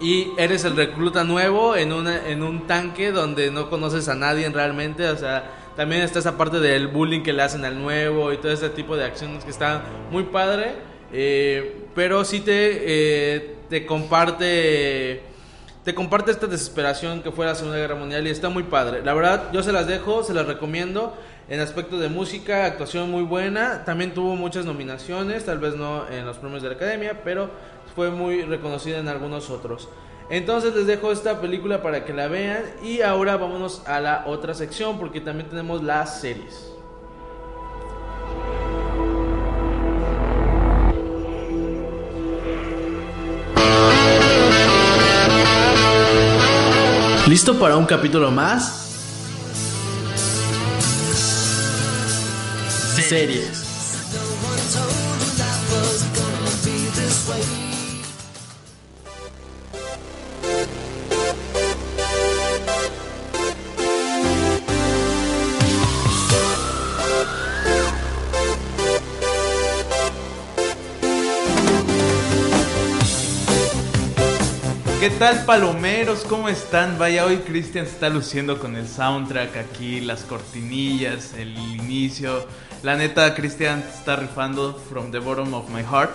[0.00, 4.48] Y eres el recluta nuevo en, una, en un tanque donde no conoces a nadie
[4.50, 5.08] realmente.
[5.08, 8.50] O sea, también está esa parte del bullying que le hacen al nuevo y todo
[8.50, 10.72] ese tipo de acciones que está muy padre.
[11.12, 15.22] eh, pero sí te, eh, te comparte
[15.84, 19.02] te comparte esta desesperación que fue la Segunda Guerra Mundial y está muy padre.
[19.04, 21.14] La verdad, yo se las dejo, se las recomiendo.
[21.46, 23.84] En aspecto de música, actuación muy buena.
[23.84, 27.50] También tuvo muchas nominaciones, tal vez no en los premios de la Academia, pero
[27.94, 29.90] fue muy reconocida en algunos otros.
[30.30, 34.54] Entonces les dejo esta película para que la vean y ahora vámonos a la otra
[34.54, 36.72] sección porque también tenemos las series.
[47.26, 48.82] ¿Listo para un capítulo más?
[53.08, 53.64] Series.
[75.04, 76.20] ¿Qué tal palomeros?
[76.20, 76.98] ¿Cómo están?
[76.98, 82.46] Vaya, hoy Cristian está luciendo con el soundtrack aquí, las cortinillas, el inicio.
[82.82, 86.10] La neta, Cristian está rifando from the bottom of my heart.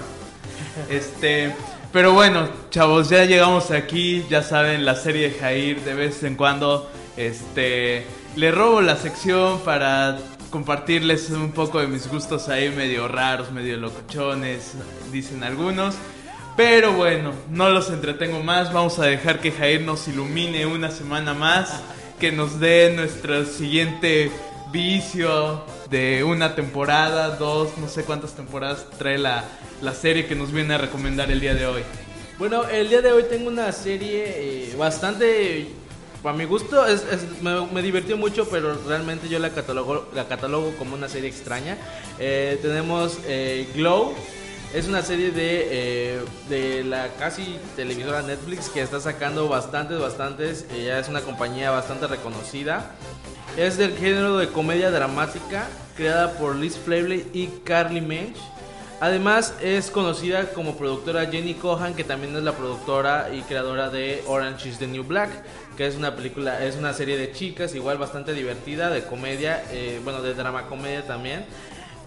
[0.89, 1.53] Este,
[1.93, 6.33] pero bueno, chavos, ya llegamos aquí, ya saben, la serie de Jair de vez en
[6.33, 10.17] cuando, este, le robo la sección para
[10.49, 14.73] compartirles un poco de mis gustos ahí medio raros, medio locochones,
[15.11, 15.93] dicen algunos.
[16.59, 21.33] Pero bueno, no los entretengo más, vamos a dejar que Jair nos ilumine una semana
[21.33, 21.81] más,
[22.19, 24.29] que nos dé nuestro siguiente
[24.69, 29.45] vicio de una temporada, dos, no sé cuántas temporadas trae la,
[29.81, 31.81] la serie que nos viene a recomendar el día de hoy.
[32.37, 35.65] Bueno, el día de hoy tengo una serie eh, bastante,
[36.21, 36.83] para mi gusto,
[37.41, 41.77] me, me divirtió mucho, pero realmente yo la catalogo, la catalogo como una serie extraña.
[42.19, 44.13] Eh, tenemos eh, Glow,
[44.73, 50.65] es una serie de, eh, de la casi televisora Netflix que está sacando bastantes, bastantes,
[50.71, 52.91] eh, ya es una compañía bastante reconocida.
[53.57, 58.37] Es del género de comedia dramática, creada por Liz Flavely y Carly Mensch.
[59.01, 64.21] Además es conocida como productora Jenny Cohan, que también es la productora y creadora de
[64.27, 65.29] Orange is the New Black,
[65.77, 70.01] que es una película, es una serie de chicas igual bastante divertida, de comedia, eh,
[70.03, 71.45] bueno, de drama comedia también.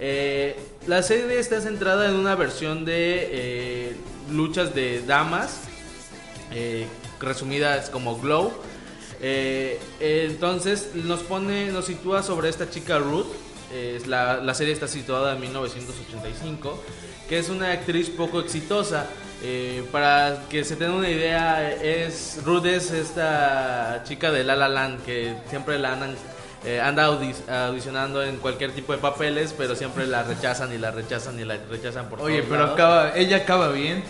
[0.05, 0.57] Eh,
[0.89, 3.97] la serie está centrada en una versión de eh,
[4.33, 5.61] luchas de damas,
[6.51, 6.89] eh,
[7.21, 8.53] resumidas como Glow.
[9.21, 13.29] Eh, entonces nos pone, nos sitúa sobre esta chica Ruth.
[14.09, 16.83] La, serie está situada en 1985,
[17.29, 19.07] que es una actriz poco exitosa.
[19.93, 25.05] Para que se tengan una idea, es Ruth es esta chica de La La Land
[25.05, 26.17] que siempre la andan,
[26.65, 30.91] eh, anda audi- audicionando en cualquier tipo de papeles, pero siempre la rechazan y la
[30.91, 32.75] rechazan y la rechazan por Oye, todos pero lados.
[32.75, 34.03] acaba, ella acaba bien.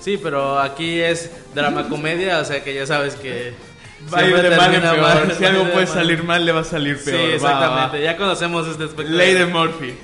[0.00, 3.54] Sí, pero aquí es drama comedia, o sea que ya sabes que
[4.12, 5.26] Va a ir siempre de mal en termina peor.
[5.26, 5.94] mal, si algo puede mal.
[5.94, 7.20] salir mal, le va a salir Sí, peor.
[7.30, 7.98] Va, exactamente.
[7.98, 8.04] va.
[8.04, 9.12] Ya conocemos este aspecto.
[9.12, 9.94] Ley de Murphy.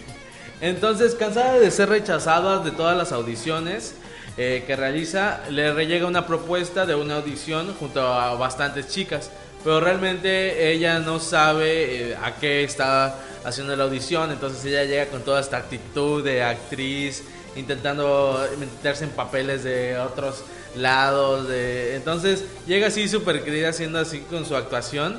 [0.61, 3.95] Entonces, cansada de ser rechazada de todas las audiciones
[4.39, 9.31] eh, que realiza, le llega una propuesta de una audición junto a bastantes chicas.
[9.67, 14.31] Pero realmente ella no sabe eh, a qué está haciendo la audición.
[14.31, 17.25] Entonces ella llega con toda esta actitud de actriz,
[17.57, 20.45] intentando meterse en papeles de otros
[20.77, 21.49] lados.
[21.49, 21.97] De...
[21.97, 25.19] Entonces llega así súper querida haciendo así con su actuación.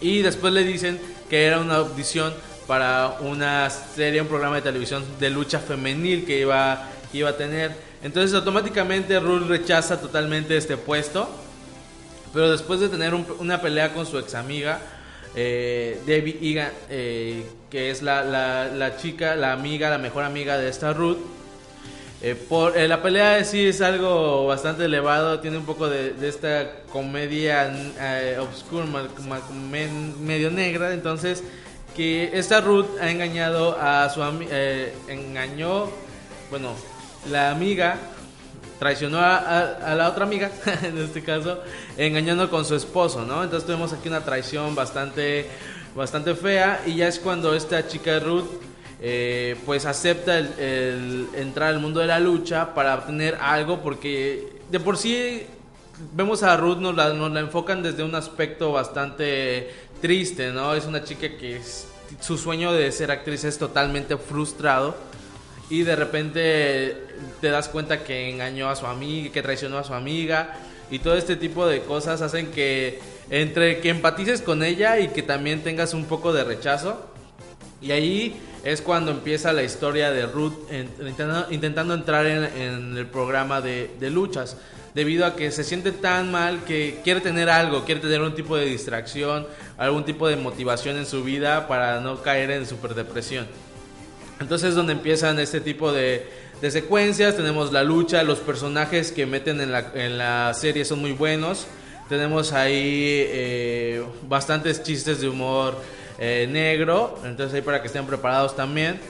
[0.00, 2.32] Y después le dicen que era una audición
[2.66, 7.72] para una serie, un programa de televisión de lucha femenil que iba, iba a tener.
[8.02, 11.43] Entonces automáticamente Ruth rechaza totalmente este puesto.
[12.34, 14.80] Pero después de tener un- una pelea con su ex amiga,
[15.36, 20.68] eh, Debbie Egan, eh, que es la, la- chica, la amiga, la mejor amiga de
[20.68, 21.18] esta Ruth,
[22.22, 26.28] eh, por, eh, la pelea sí es algo bastante elevado, tiene un poco de, de
[26.28, 27.72] esta comedia
[28.40, 28.84] obscura,
[30.20, 31.42] medio negra, entonces
[31.94, 34.50] que esta Ruth ha engañado a su amiga,
[35.08, 35.88] engañó,
[36.50, 36.74] bueno,
[37.30, 37.96] la amiga
[38.78, 40.50] traicionó a, la otra amiga,
[40.82, 41.60] en este caso,
[41.96, 43.42] engañando con su esposo, ¿no?
[43.42, 45.48] Entonces tenemos aquí una traición bastante,
[45.94, 48.46] bastante fea y ya es cuando esta chica Ruth
[49.00, 54.80] eh, pues acepta el, entrar al mundo de la lucha para obtener algo porque de
[54.80, 55.42] por sí
[56.14, 60.74] vemos a Ruth nos la, nos la enfocan desde un aspecto bastante triste, ¿no?
[60.74, 61.60] Es una chica que
[62.20, 64.94] su sueño de ser actriz es totalmente frustrado
[65.70, 66.96] y de repente
[67.40, 70.56] te das cuenta que engañó a su amiga, que traicionó a su amiga
[70.90, 72.98] y todo este tipo de cosas hacen que
[73.30, 77.06] entre que empatices con ella y que también tengas un poco de rechazo
[77.80, 80.88] y ahí es cuando empieza la historia de Ruth en-
[81.50, 84.56] intentando, entrar en, el programa de, luchas.
[84.94, 88.56] Debido a que se siente tan mal que quiere tener algo, quiere tener un tipo
[88.56, 89.46] de distracción,
[89.76, 93.46] algún tipo de motivación en su vida para no caer en superdepresión.
[94.40, 96.26] Entonces es donde empiezan este tipo de,
[96.70, 97.36] secuencias.
[97.36, 101.66] Tenemos la lucha, los personajes que meten en la, la serie son muy buenos.
[102.08, 105.76] Tenemos ahí eh, bastantes chistes de humor
[106.18, 107.18] eh, negro.
[107.24, 109.00] Entonces ahí para que estén preparados también.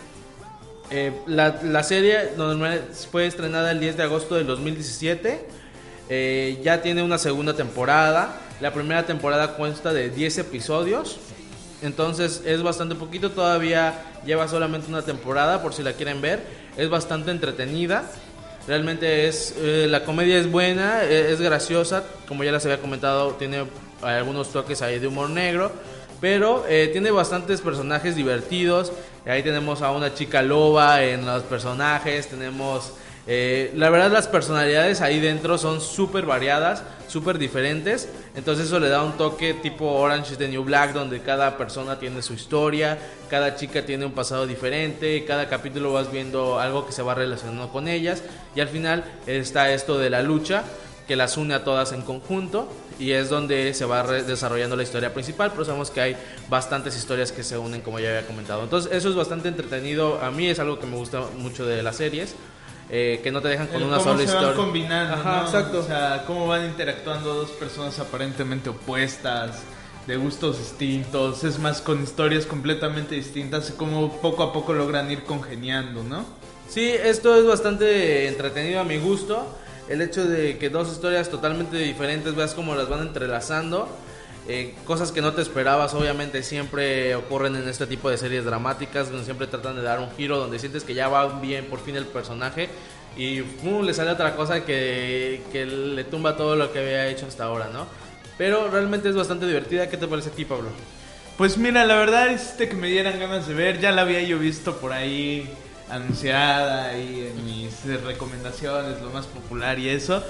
[0.90, 2.30] Eh, la, la serie
[3.10, 5.46] fue estrenada el 10 de agosto del 2017.
[6.08, 8.40] Eh, ya tiene una segunda temporada.
[8.60, 11.18] La primera temporada consta de 10 episodios.
[11.84, 13.30] Entonces es bastante poquito.
[13.30, 16.42] Todavía lleva solamente una temporada por si la quieren ver.
[16.76, 18.10] Es bastante entretenida.
[18.66, 23.32] Realmente es eh, la comedia es buena, eh, es graciosa, como ya les había comentado,
[23.32, 23.66] tiene
[24.00, 25.70] algunos toques ahí de humor negro,
[26.18, 28.90] pero eh, tiene bastantes personajes divertidos.
[29.26, 32.94] Ahí tenemos a una chica loba en los personajes, tenemos
[33.26, 38.88] eh, la verdad las personalidades ahí dentro son súper variadas, súper diferentes, entonces eso le
[38.88, 42.98] da un toque tipo Orange is the New Black donde cada persona tiene su historia,
[43.30, 47.70] cada chica tiene un pasado diferente, cada capítulo vas viendo algo que se va relacionando
[47.70, 48.22] con ellas.
[48.54, 50.64] Y al final está esto de la lucha
[51.08, 52.68] que las une a todas en conjunto
[52.98, 56.16] y es donde se va desarrollando la historia principal, pero sabemos que hay
[56.48, 58.62] bastantes historias que se unen como ya había comentado.
[58.62, 61.96] Entonces eso es bastante entretenido, a mí es algo que me gusta mucho de las
[61.96, 62.34] series,
[62.90, 64.48] eh, que no te dejan con El una cómo sola se historia.
[64.48, 65.44] van combinando, Ajá, ¿no?
[65.46, 65.78] exacto.
[65.80, 69.62] O sea, cómo van interactuando dos personas aparentemente opuestas,
[70.06, 75.10] de gustos distintos, es más, con historias completamente distintas, y cómo poco a poco logran
[75.10, 76.24] ir congeniando, ¿no?
[76.68, 79.46] Sí, esto es bastante entretenido a mi gusto.
[79.88, 83.88] El hecho de que dos historias totalmente diferentes veas cómo las van entrelazando.
[84.48, 89.08] Eh, cosas que no te esperabas, obviamente, siempre ocurren en este tipo de series dramáticas,
[89.08, 91.96] donde siempre tratan de dar un giro, donde sientes que ya va bien por fin
[91.96, 92.68] el personaje
[93.16, 93.84] y ¡pum!
[93.84, 97.68] le sale otra cosa que, que le tumba todo lo que había hecho hasta ahora,
[97.72, 97.86] ¿no?
[98.36, 99.88] Pero realmente es bastante divertida.
[99.88, 100.68] ¿Qué te parece a ti, Pablo?
[101.38, 104.38] Pues mira, la verdad hiciste que me dieran ganas de ver, ya la había yo
[104.38, 105.48] visto por ahí
[105.90, 110.22] anunciada ahí en mis recomendaciones, lo más popular y eso.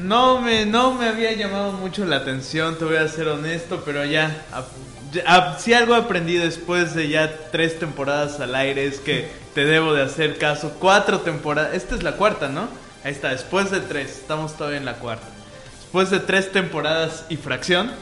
[0.00, 4.04] No me, no me había llamado mucho la atención, te voy a ser honesto, pero
[4.04, 4.44] ya,
[5.58, 10.02] si algo aprendí después de ya tres temporadas al aire es que te debo de
[10.02, 10.76] hacer caso.
[10.80, 12.68] Cuatro temporadas, esta es la cuarta, ¿no?
[13.04, 15.26] Ahí está, después de tres, estamos todavía en la cuarta.
[15.80, 17.92] Después de tres temporadas y fracción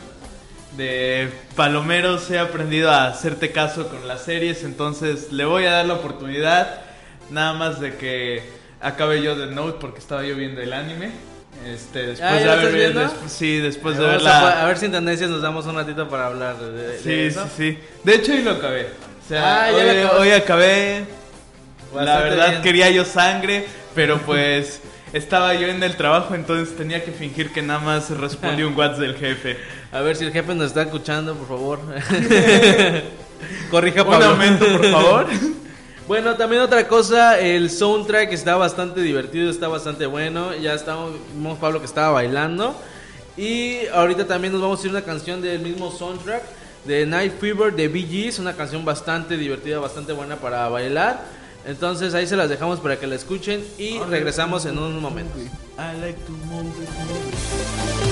[0.77, 5.87] de Palomeros he aprendido a hacerte caso con las series, entonces le voy a dar
[5.87, 6.81] la oportunidad,
[7.31, 8.43] nada más de que
[8.81, 11.11] acabe yo de Note porque estaba yo viendo el anime.
[11.67, 14.63] Este, después Ah, ¿ya de haber sí, después de Vamos verla.
[14.63, 17.13] a, ver si en tendencias nos damos un ratito para hablar de, de- de Sí,
[17.13, 17.45] eso.
[17.57, 17.79] sí, sí.
[18.05, 18.89] De hecho, hoy lo acabé.
[19.25, 19.71] O sea, Ah,
[20.19, 21.05] hoy, acabé.
[21.95, 22.63] la verdad bien.
[22.63, 24.81] quería yo sangre, pero pues
[25.13, 28.99] estaba yo en el trabajo, entonces tenía que fingir que nada más respondí un WhatsApp
[29.01, 29.57] del jefe.
[29.93, 31.79] A ver si el jefe nos está escuchando, por favor.
[33.71, 34.27] Corrija, Un Pablo.
[34.27, 35.27] aumento, por favor.
[36.09, 40.55] Bueno, también otra cosa, el soundtrack está bastante divertido, está bastante bueno.
[40.55, 42.75] Ya estamos, vimos Pablo que estaba bailando.
[43.37, 46.43] Y ahorita también nos vamos a ir una canción del mismo soundtrack
[46.85, 51.25] de Night Fever de Bee Gees, una canción bastante divertida, bastante buena para bailar.
[51.65, 55.39] Entonces ahí se las dejamos para que la escuchen y regresamos en un momento.
[55.39, 58.12] I like to move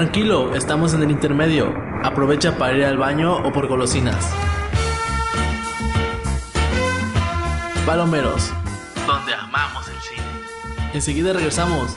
[0.00, 1.74] Tranquilo, estamos en el intermedio.
[2.02, 4.32] Aprovecha para ir al baño o por golosinas.
[7.84, 8.50] Palomeros,
[9.06, 10.22] donde amamos el cine.
[10.94, 11.94] Enseguida regresamos.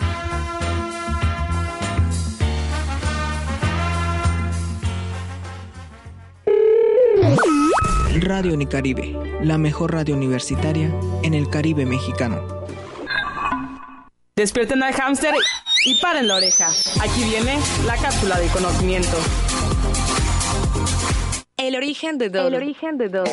[8.19, 12.65] Radio Unicaribe, la mejor radio universitaria en el Caribe mexicano.
[14.35, 15.62] Despierten al hámster y
[15.99, 16.71] paren la oreja.
[17.01, 19.17] Aquí viene la cápsula de conocimiento.
[21.57, 22.47] El origen de Dodo.
[22.47, 23.31] El origen de Dodo.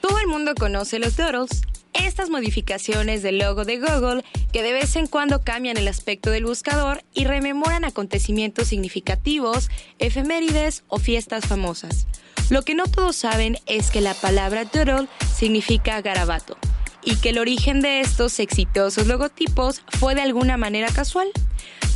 [0.00, 1.62] Todo el mundo conoce los doodles,
[1.92, 6.44] estas modificaciones del logo de Google que de vez en cuando cambian el aspecto del
[6.44, 12.06] buscador y rememoran acontecimientos significativos, efemérides o fiestas famosas.
[12.48, 16.56] Lo que no todos saben es que la palabra doodle significa garabato
[17.02, 21.28] y que el origen de estos exitosos logotipos fue de alguna manera casual,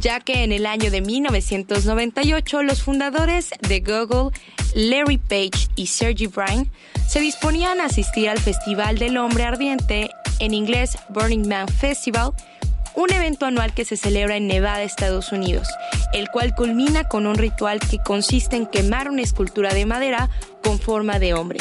[0.00, 4.30] ya que en el año de 1998 los fundadores de Google,
[4.74, 6.70] Larry Page y Sergey Brin,
[7.08, 12.32] se disponían a asistir al Festival del Hombre Ardiente, en inglés Burning Man Festival,
[12.94, 15.68] un evento anual que se celebra en Nevada, Estados Unidos,
[16.12, 20.28] el cual culmina con un ritual que consiste en quemar una escultura de madera
[20.62, 21.60] con forma de hombre.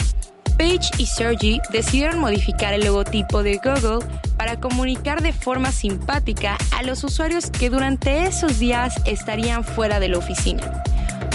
[0.58, 4.06] Page y Sergey decidieron modificar el logotipo de Google
[4.38, 10.10] para comunicar de forma simpática a los usuarios que durante esos días estarían fuera de
[10.10, 10.84] la oficina.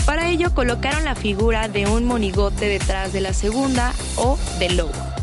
[0.05, 5.14] Para ello colocaron la figura de un monigote detrás de la segunda O del logo.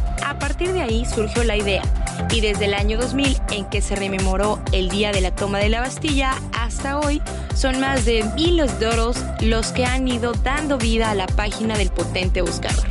[0.42, 1.84] Partir de ahí surgió la idea,
[2.32, 5.70] y desde el año 2000, en que se rememoró el día de la toma de
[5.70, 7.22] la Bastilla, hasta hoy,
[7.54, 11.78] son más de mil los doros los que han ido dando vida a la página
[11.78, 12.84] del potente buscador.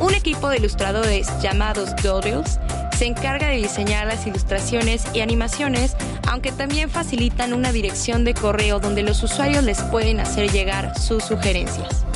[0.00, 2.60] Un equipo de ilustradores llamados Doodles
[2.96, 5.96] se encarga de diseñar las ilustraciones y animaciones,
[6.28, 11.24] aunque también facilitan una dirección de correo donde los usuarios les pueden hacer llegar sus
[11.24, 12.06] sugerencias.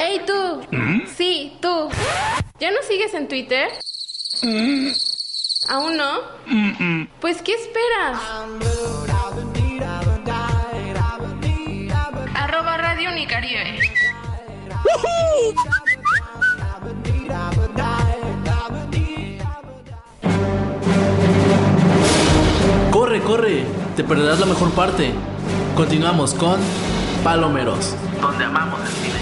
[0.00, 0.60] ¡Hey tú!
[1.16, 1.90] Sí, tú.
[2.58, 3.68] ¿Ya no sigues en Twitter?
[5.68, 6.22] ¿Aún no?
[7.20, 8.18] Pues ¿qué esperas?
[12.34, 13.78] Arroba Radio Unicaribe.
[23.14, 25.12] Corre, corre, te perderás la mejor parte.
[25.76, 26.58] Continuamos con
[27.22, 29.14] Palomeros, donde amamos el cine.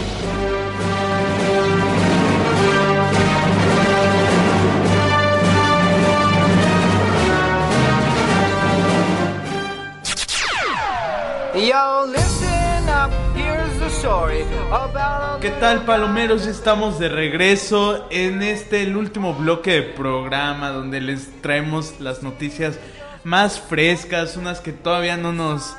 [15.43, 16.45] ¿Qué tal palomeros?
[16.45, 22.23] Ya estamos de regreso en este el último bloque de programa donde les traemos las
[22.23, 22.79] noticias
[23.25, 25.75] más frescas, unas que todavía no nos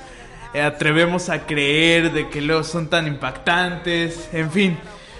[0.53, 4.77] eh, atrevemos a creer de que luego son tan impactantes, en fin.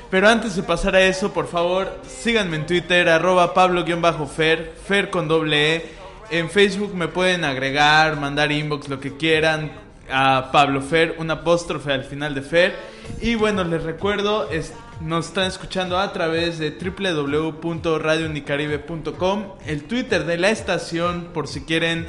[0.10, 5.28] Pero antes de pasar a eso, por favor, síganme en Twitter, arroba pablo-fer, fer con
[5.28, 5.86] doble E.
[6.30, 9.72] En Facebook me pueden agregar, mandar inbox, lo que quieran,
[10.12, 12.76] a Pablo Fer, un apóstrofe al final de Fer.
[13.22, 20.38] Y bueno, les recuerdo, es- nos están escuchando a través de www.radiounicaribe.com, el Twitter de
[20.38, 22.06] la estación, por si quieren,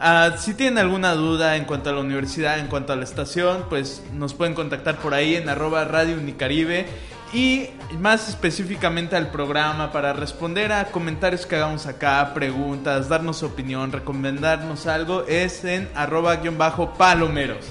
[0.00, 3.66] ah, si tienen alguna duda en cuanto a la universidad, en cuanto a la estación,
[3.68, 6.86] pues nos pueden contactar por ahí en arroba Radio Unicaribe.
[7.32, 13.90] Y más específicamente al programa para responder a comentarios que hagamos acá, preguntas, darnos opinión,
[13.90, 17.66] recomendarnos algo, es en arroba guion bajo palomeros.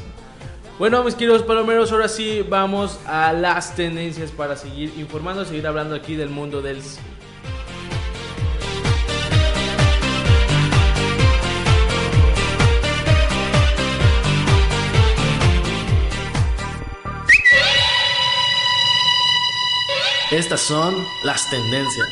[0.80, 5.94] Bueno, mis queridos palomeros, ahora sí vamos a las tendencias para seguir informando, seguir hablando
[5.94, 6.82] aquí del mundo del.
[20.32, 22.08] Estas son las tendencias.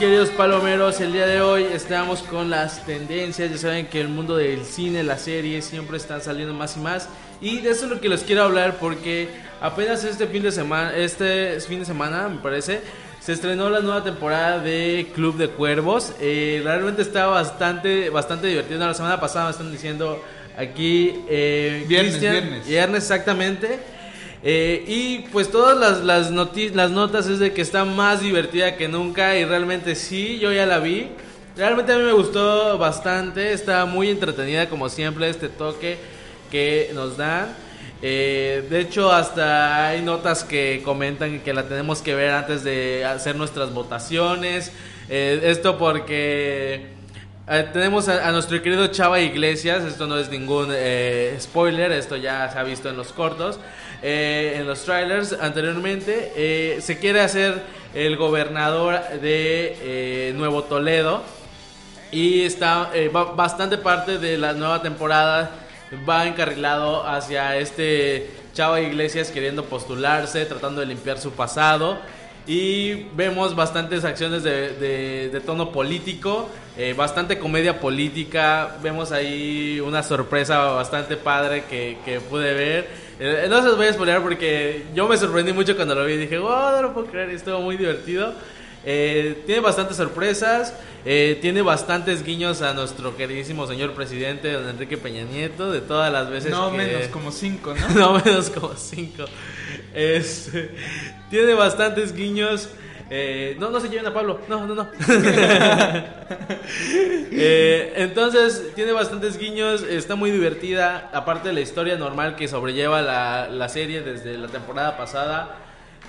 [0.00, 3.50] Queridos palomeros, el día de hoy estamos con las tendencias.
[3.50, 7.06] Ya saben que el mundo del cine, las series siempre están saliendo más y más.
[7.42, 9.28] Y de eso es lo que les quiero hablar porque
[9.60, 12.80] apenas este fin de semana, este fin de semana me parece,
[13.20, 16.14] se estrenó la nueva temporada de Club de Cuervos.
[16.18, 18.78] Eh, realmente está bastante, bastante divertido.
[18.78, 20.24] La semana pasada me están diciendo
[20.56, 22.66] aquí eh, Viernes, Cristian, viernes.
[22.66, 23.78] viernes exactamente.
[24.42, 28.88] Eh, y pues todas las, las, las notas es de que está más divertida que
[28.88, 31.08] nunca y realmente sí, yo ya la vi.
[31.56, 35.98] Realmente a mí me gustó bastante, está muy entretenida como siempre este toque
[36.50, 37.54] que nos dan.
[38.02, 43.04] Eh, de hecho hasta hay notas que comentan que la tenemos que ver antes de
[43.04, 44.72] hacer nuestras votaciones.
[45.08, 46.98] Eh, esto porque...
[47.72, 50.72] Tenemos a, nuestro querido Chava Iglesias, esto no es ningún
[51.40, 53.58] spoiler, esto ya se ha visto en los cortos,
[54.02, 56.32] eh, en los trailers anteriormente.
[56.36, 57.62] Eh, se quiere hacer
[57.94, 61.22] el gobernador de eh, Nuevo Toledo
[62.12, 65.50] y está eh, ba- bastante parte de la nueva temporada
[66.08, 71.98] va encarrilado hacia este Chava Iglesias queriendo postularse, tratando de limpiar su pasado.
[72.46, 76.48] Y vemos bastantes acciones de, tono político,
[76.96, 78.76] bastante comedia política.
[78.82, 83.09] Vemos ahí una sorpresa bastante padre que pude ver.
[83.20, 86.16] Eh, no se los voy a spoiler porque yo me sorprendí mucho cuando lo vi.
[86.16, 88.32] Dije, wow, no lo puedo creer, estuvo muy divertido.
[88.84, 90.72] Eh, tiene bastantes sorpresas,
[91.04, 96.10] eh, tiene bastantes guiños a nuestro queridísimo señor presidente, don Enrique Peña Nieto, de todas
[96.10, 97.88] las veces No que- menos, como cinco, ¿no?
[97.94, 99.24] no menos como cinco.
[99.94, 100.70] Este,
[101.30, 102.70] tiene bastantes guiños.
[103.12, 104.40] Eh, no, no se lleven a Pablo.
[104.48, 104.88] No, no, no.
[107.42, 109.82] Eh, entonces, tiene bastantes guiños.
[109.82, 111.10] Está muy divertida.
[111.12, 115.56] Aparte de la historia normal que sobrelleva la, la serie desde la temporada pasada.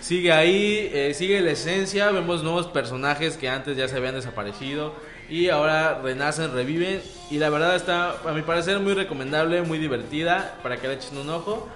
[0.02, 2.12] Sigue ahí, eh, sigue la esencia.
[2.12, 4.93] Vemos nuevos personajes que antes ya se habían desaparecido.
[5.30, 7.02] Y ahora renacen, reviven.
[7.30, 10.58] Y la verdad está, a mi parecer, muy recomendable, muy divertida.
[10.62, 11.70] Para que le echen un ojo.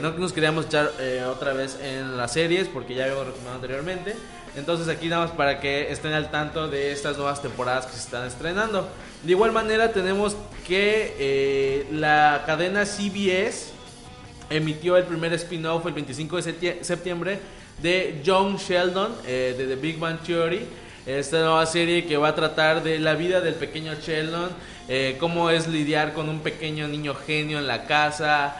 [0.00, 0.90] No nos queríamos echar
[1.30, 4.16] otra vez en las series porque ya habíamos recomendado anteriormente.
[4.56, 8.00] Entonces aquí nada más para que estén al tanto de estas nuevas temporadas que se
[8.00, 8.88] están estrenando.
[9.22, 10.36] De igual manera tenemos
[10.66, 13.70] que eh, la cadena CBS
[14.50, 17.38] emitió el primer spin-off el 25 de septie- septiembre
[17.82, 20.66] de John Sheldon eh, de The Big Bang Theory.
[21.06, 24.50] Esta nueva serie que va a tratar de la vida del pequeño Sheldon,
[24.88, 28.56] eh, cómo es lidiar con un pequeño niño genio en la casa,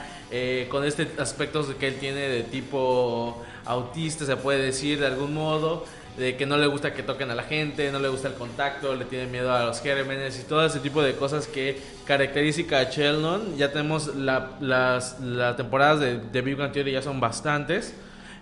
[0.71, 5.85] con este aspectos que él tiene de tipo autista, se puede decir de algún modo,
[6.17, 8.97] de que no le gusta que toquen a la gente, no le gusta el contacto,
[8.97, 12.85] le tiene miedo a los gérmenes y todo ese tipo de cosas que caracteriza a
[12.91, 13.57] Sheldon.
[13.57, 17.95] Ya tenemos la- las, las temporadas de, de Big Bang Theory, ya son bastantes.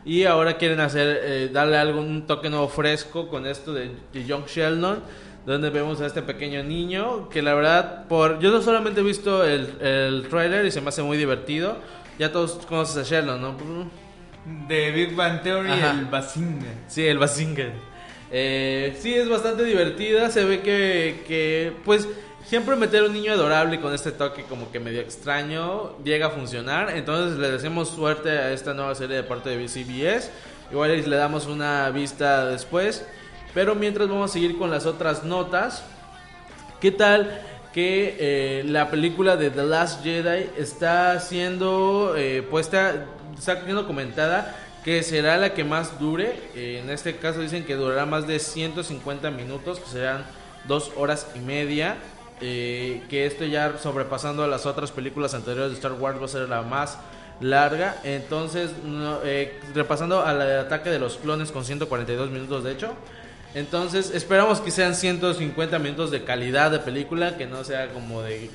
[0.07, 4.47] Y ahora quieren hacer, eh, darle algún toque nuevo fresco con esto de, de Young
[4.47, 5.01] Sheldon,
[5.45, 9.45] donde vemos a este pequeño niño, que la verdad, por yo no solamente he visto
[9.45, 11.77] el, el trailer y se me hace muy divertido.
[12.19, 13.55] Ya todos conocen a Sheldon, ¿no?
[14.69, 15.91] De Big Bang Theory, Ajá.
[15.93, 16.67] el Basinga.
[16.87, 17.73] Sí, el Basinger.
[18.31, 20.31] Eh, sí, es bastante divertida.
[20.31, 22.09] Se ve que, que, pues,
[22.45, 26.91] siempre meter un niño adorable con este toque como que medio extraño llega a funcionar.
[26.97, 30.31] Entonces le deseamos suerte a esta nueva serie de parte de CBS.
[30.71, 33.05] Igual le damos una vista después.
[33.53, 35.85] Pero mientras vamos a seguir con las otras notas.
[36.81, 37.43] ¿Qué tal
[37.73, 43.07] que eh, la película de The Last Jedi está siendo eh, puesta,
[43.39, 46.39] está siendo comentada que será la que más dure?
[46.55, 50.25] Eh, en este caso dicen que durará más de 150 minutos, que serán
[50.67, 51.97] dos horas y media.
[52.41, 56.29] eh, que esto ya sobrepasando a las otras películas anteriores de Star Wars va a
[56.29, 56.99] ser la más
[57.41, 57.97] larga.
[58.05, 62.73] Entonces, no, eh, repasando a la de ataque de los clones con 142 minutos de
[62.73, 62.95] hecho.
[63.55, 68.51] Entonces, esperamos que sean 150 minutos de calidad de película, que no sea como de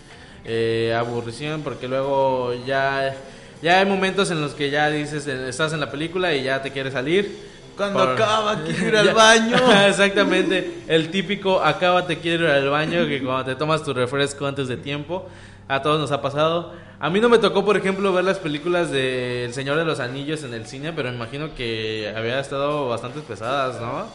[0.46, 3.16] eh, aburrición, porque luego ya,
[3.62, 6.62] ya hay momentos en los que ya dices, eh, estás en la película y ya
[6.62, 7.50] te quieres salir.
[7.78, 9.58] Cuando acaba, quiero ir al baño.
[9.88, 14.46] Exactamente, el típico acaba te quiero ir al baño, que cuando te tomas tu refresco
[14.46, 15.28] antes de tiempo,
[15.68, 16.74] a todos nos ha pasado.
[17.00, 20.00] A mí no me tocó, por ejemplo, ver las películas de El Señor de los
[20.00, 24.06] Anillos en el cine, pero imagino que había estado bastante pesadas, ¿no?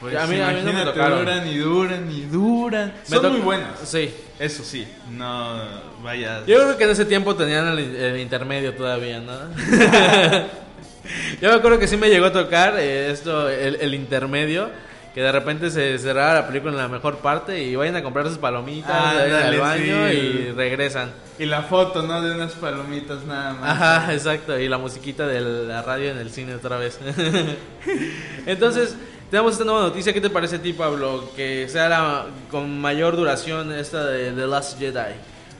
[0.00, 1.18] Pues a mí, a mí no me tocaron.
[1.18, 2.94] duran y duran y duran.
[3.08, 3.78] Me Son muy buenas.
[3.84, 4.10] Sí.
[4.40, 5.60] Eso sí, no
[6.02, 6.40] vaya.
[6.46, 9.32] Yo creo que en ese tiempo tenían el, el intermedio todavía, ¿no?
[11.40, 14.70] Yo me acuerdo que sí me llegó a tocar eh, esto, el, el intermedio,
[15.14, 18.26] que de repente se cerraba la película en la mejor parte y vayan a comprar
[18.28, 20.16] sus palomitas, Ah, vayan al baño sí.
[20.16, 21.10] y regresan.
[21.38, 22.22] Y la foto, ¿no?
[22.22, 23.70] De unas palomitas nada más.
[23.70, 26.98] Ajá, exacto, y la musiquita de la radio en el cine otra vez.
[28.46, 28.96] Entonces,
[29.30, 30.12] tenemos esta nueva noticia.
[30.12, 31.30] ¿Qué te parece a ti, Pablo?
[31.36, 35.14] Que sea la, con mayor duración esta de The Last Jedi.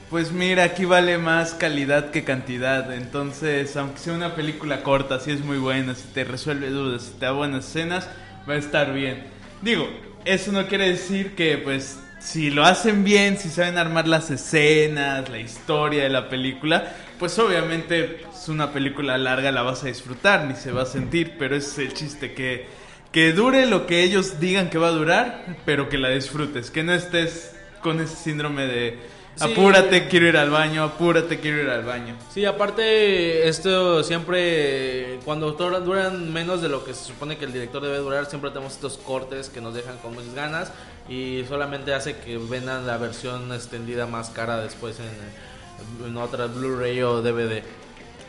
[0.09, 2.93] Pues mira, aquí vale más calidad que cantidad.
[2.93, 7.11] Entonces, aunque sea una película corta, si es muy buena, si te resuelve dudas, si
[7.13, 8.09] te da buenas escenas,
[8.47, 9.23] va a estar bien.
[9.61, 9.87] Digo,
[10.25, 15.29] eso no quiere decir que, pues, si lo hacen bien, si saben armar las escenas,
[15.29, 20.45] la historia de la película, pues obviamente es una película larga, la vas a disfrutar,
[20.45, 22.65] ni se va a sentir, pero ese es el chiste, que,
[23.11, 26.83] que dure lo que ellos digan que va a durar, pero que la disfrutes, que
[26.83, 28.99] no estés con ese síndrome de
[29.39, 32.15] apúrate, quiero ir al baño, apúrate, quiero ir al baño.
[32.33, 37.81] Sí, aparte, esto siempre, cuando duran menos de lo que se supone que el director
[37.81, 40.71] debe durar, siempre tenemos estos cortes que nos dejan con muchas ganas
[41.09, 47.01] y solamente hace que vendan la versión extendida más cara después en, en otra Blu-ray
[47.01, 47.63] o DVD.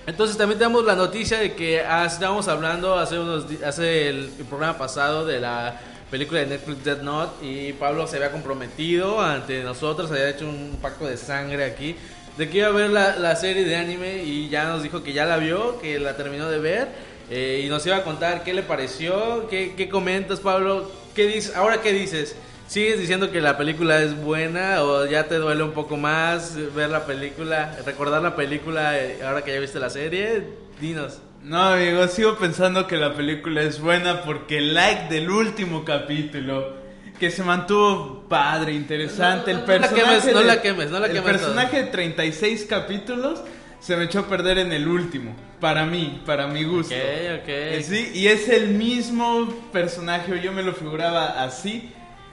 [0.07, 4.76] Entonces también tenemos la noticia de que ah, estábamos hablando hace unos hace el, programa
[4.76, 5.80] pasado de la
[6.11, 10.78] película de Netflix Dead Note y Pablo se había comprometido ante nosotros, había hecho un
[10.82, 11.94] pacto de sangre aquí
[12.36, 15.24] de que iba a ver la, serie de anime y ya nos dijo que ya
[15.24, 16.88] la vio, que la terminó de ver
[17.30, 21.55] eh, y nos iba a contar qué le pareció, qué, qué comentas Pablo, qué dices,
[21.55, 22.34] ahora qué dices.
[22.72, 26.88] ¿Sigues diciendo que la película es buena o ya te duele un poco más ver
[26.88, 30.42] la película, recordar la película eh, ahora que ya viste la serie?
[30.80, 31.18] Dinos.
[31.42, 36.76] No, amigo, sigo pensando que la película es buena porque el like del último capítulo,
[37.20, 40.32] que se mantuvo padre, interesante, el personaje...
[40.32, 43.42] No la quemes, no la quemes, El personaje de 36 capítulos
[43.80, 46.94] se me echó a perder en el último, para mí, para mi gusto.
[46.94, 47.48] Ok, ok.
[47.48, 51.92] Eh, sí, y es el mismo personaje, yo me lo figuraba así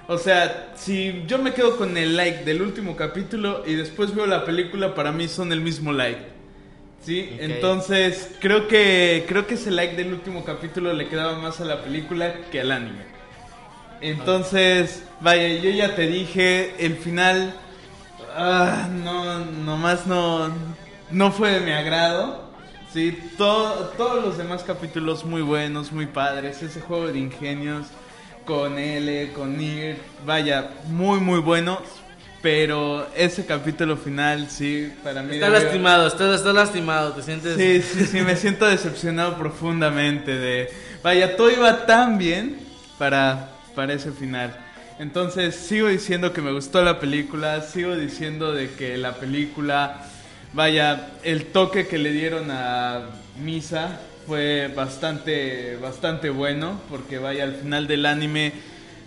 [0.10, 4.26] o sea, si yo me quedo con el like del último capítulo y después veo
[4.26, 6.20] la película, para mí son el mismo like.
[7.05, 7.38] ¿Sí?
[7.38, 11.84] Entonces, creo que creo que ese like del último capítulo le quedaba más a la
[11.84, 13.03] película que al anime.
[14.01, 17.53] Entonces, vaya, yo ya te dije, el final
[18.36, 20.51] ah, no nomás no
[21.12, 22.49] no fue de mi agrado.
[22.91, 27.86] Sí, todos los demás capítulos muy buenos, muy padres, ese juego de ingenios
[28.50, 31.80] con L, con Nir, vaya, muy muy bueno.
[32.41, 35.36] Pero ese capítulo final, sí, para mí...
[35.36, 37.58] Está lastimado, está, está lastimado, te sientes...
[37.58, 40.70] Sí, sí, sí, me siento decepcionado profundamente de...
[41.04, 42.58] Vaya, todo iba tan bien
[42.97, 44.58] para, para ese final.
[45.00, 50.06] Entonces sigo diciendo que me gustó la película, sigo diciendo de que la película,
[50.54, 53.02] vaya, el toque que le dieron a
[53.43, 58.51] Misa fue bastante, bastante bueno, porque vaya, al final del anime,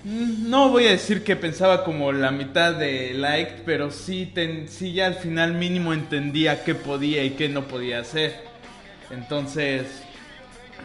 [0.03, 4.33] mm, no voy a decir que pensaba como la mitad de Like, pero sí,
[4.67, 8.35] sí ya al final mínimo entendía qué podía y qué no podía hacer.
[9.13, 9.87] Entonces,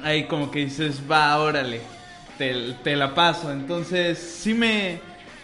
[0.04, 1.82] ahí como que dices, va, órale,
[2.38, 3.52] te, te la paso.
[3.52, 5.00] Entonces, sí me,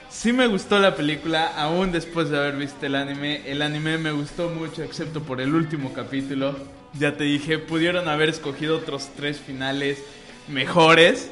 [0.07, 3.41] sí me gustó la película, aún después de haber visto el anime.
[3.47, 8.29] El anime me gustó mucho, excepto por el último capítulo ya te dije, pudieron haber
[8.29, 10.03] escogido otros tres finales
[10.47, 11.31] mejores.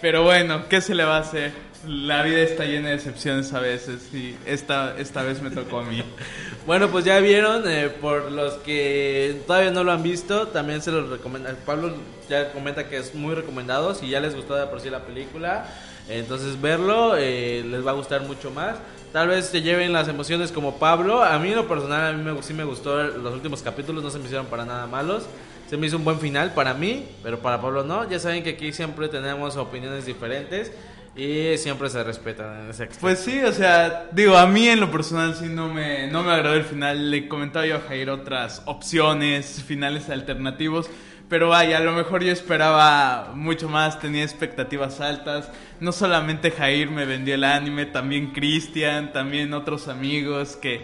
[0.00, 1.52] Pero bueno, ¿qué se le va a hacer?
[1.86, 5.84] La vida está llena de excepciones a veces y esta, esta vez me tocó a
[5.84, 6.02] mí.
[6.66, 10.92] bueno, pues ya vieron, eh, por los que todavía no lo han visto, también se
[10.92, 11.50] los recomiendo.
[11.66, 11.94] Pablo
[12.28, 15.66] ya comenta que es muy recomendado, si ya les gustó de por sí la película,
[16.08, 18.76] entonces verlo eh, les va a gustar mucho más.
[19.12, 21.22] Tal vez te lleven las emociones como Pablo.
[21.22, 24.10] A mí en lo personal, a mí me, sí me gustó los últimos capítulos, no
[24.10, 25.24] se me hicieron para nada malos.
[25.68, 28.08] Se me hizo un buen final para mí, pero para Pablo no.
[28.08, 30.72] Ya saben que aquí siempre tenemos opiniones diferentes
[31.14, 34.90] y siempre se respetan en ese Pues sí, o sea, digo, a mí en lo
[34.90, 37.10] personal sí no me, no me agradó el final.
[37.10, 40.88] Le comentaba yo a Jair otras opciones, finales alternativos.
[41.32, 45.50] Pero vaya, a lo mejor yo esperaba mucho más, tenía expectativas altas.
[45.80, 50.82] No solamente Jair me vendió el anime, también Cristian, también otros amigos que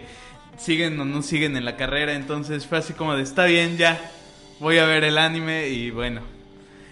[0.57, 2.15] siguen o no siguen en la carrera.
[2.15, 4.01] Entonces fue así como de, está bien, ya,
[4.59, 6.21] voy a ver el anime y bueno,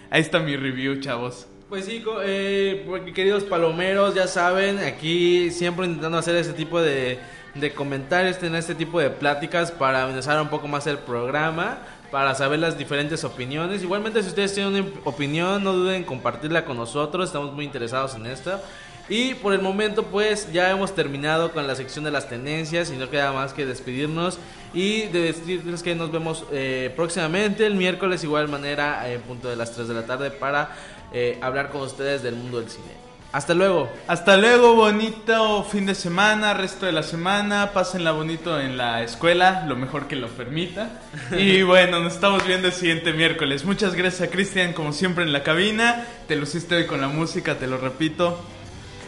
[0.08, 1.48] ahí está mi review, chavos.
[1.68, 7.18] Pues sí, eh, queridos palomeros, ya saben, aquí siempre intentando hacer ese tipo de,
[7.56, 11.80] de comentarios, tener este tipo de pláticas para amenazar un poco más el programa
[12.10, 13.82] para saber las diferentes opiniones.
[13.82, 17.26] Igualmente, si ustedes tienen una opinión, no duden en compartirla con nosotros.
[17.26, 18.60] Estamos muy interesados en esto.
[19.08, 22.96] Y por el momento, pues ya hemos terminado con la sección de las tendencias y
[22.96, 24.38] no queda más que despedirnos
[24.74, 29.56] y de decirles que nos vemos eh, próximamente el miércoles, igual manera, en punto de
[29.56, 30.76] las 3 de la tarde, para
[31.12, 33.07] eh, hablar con ustedes del mundo del cine.
[33.30, 33.90] Hasta luego.
[34.06, 37.72] Hasta luego, bonito fin de semana, resto de la semana.
[37.74, 41.00] Pásenla bonito en la escuela, lo mejor que lo permita.
[41.36, 43.64] Y bueno, nos estamos viendo el siguiente miércoles.
[43.66, 46.06] Muchas gracias a Cristian, como siempre, en la cabina.
[46.26, 48.40] Te luciste hoy con la música, te lo repito.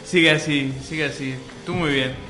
[0.04, 1.36] Sigue así, sigue así.
[1.64, 2.29] Tú muy bien.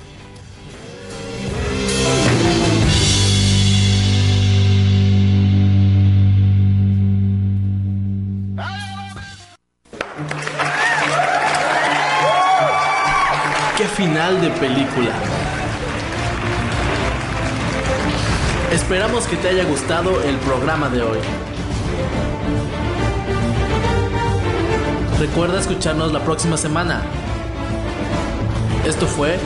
[14.38, 15.10] De película.
[18.70, 21.18] Esperamos que te haya gustado el programa de hoy.
[25.18, 27.02] Recuerda escucharnos la próxima semana.
[28.86, 29.36] Esto fue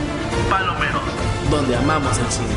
[0.49, 1.01] Palomeros,
[1.49, 2.55] donde amamos el cine.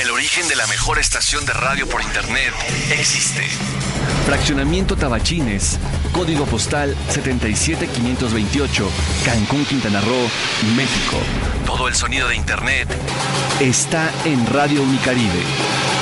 [0.00, 2.54] El origen de la mejor estación de radio por internet
[2.92, 3.44] existe.
[4.26, 5.78] Fraccionamiento Tabachines,
[6.12, 8.88] código postal 77528,
[9.24, 10.28] Cancún, Quintana Roo,
[10.74, 11.16] México.
[11.64, 12.88] Todo el sonido de internet
[13.60, 15.95] está en Radio Unicaribe.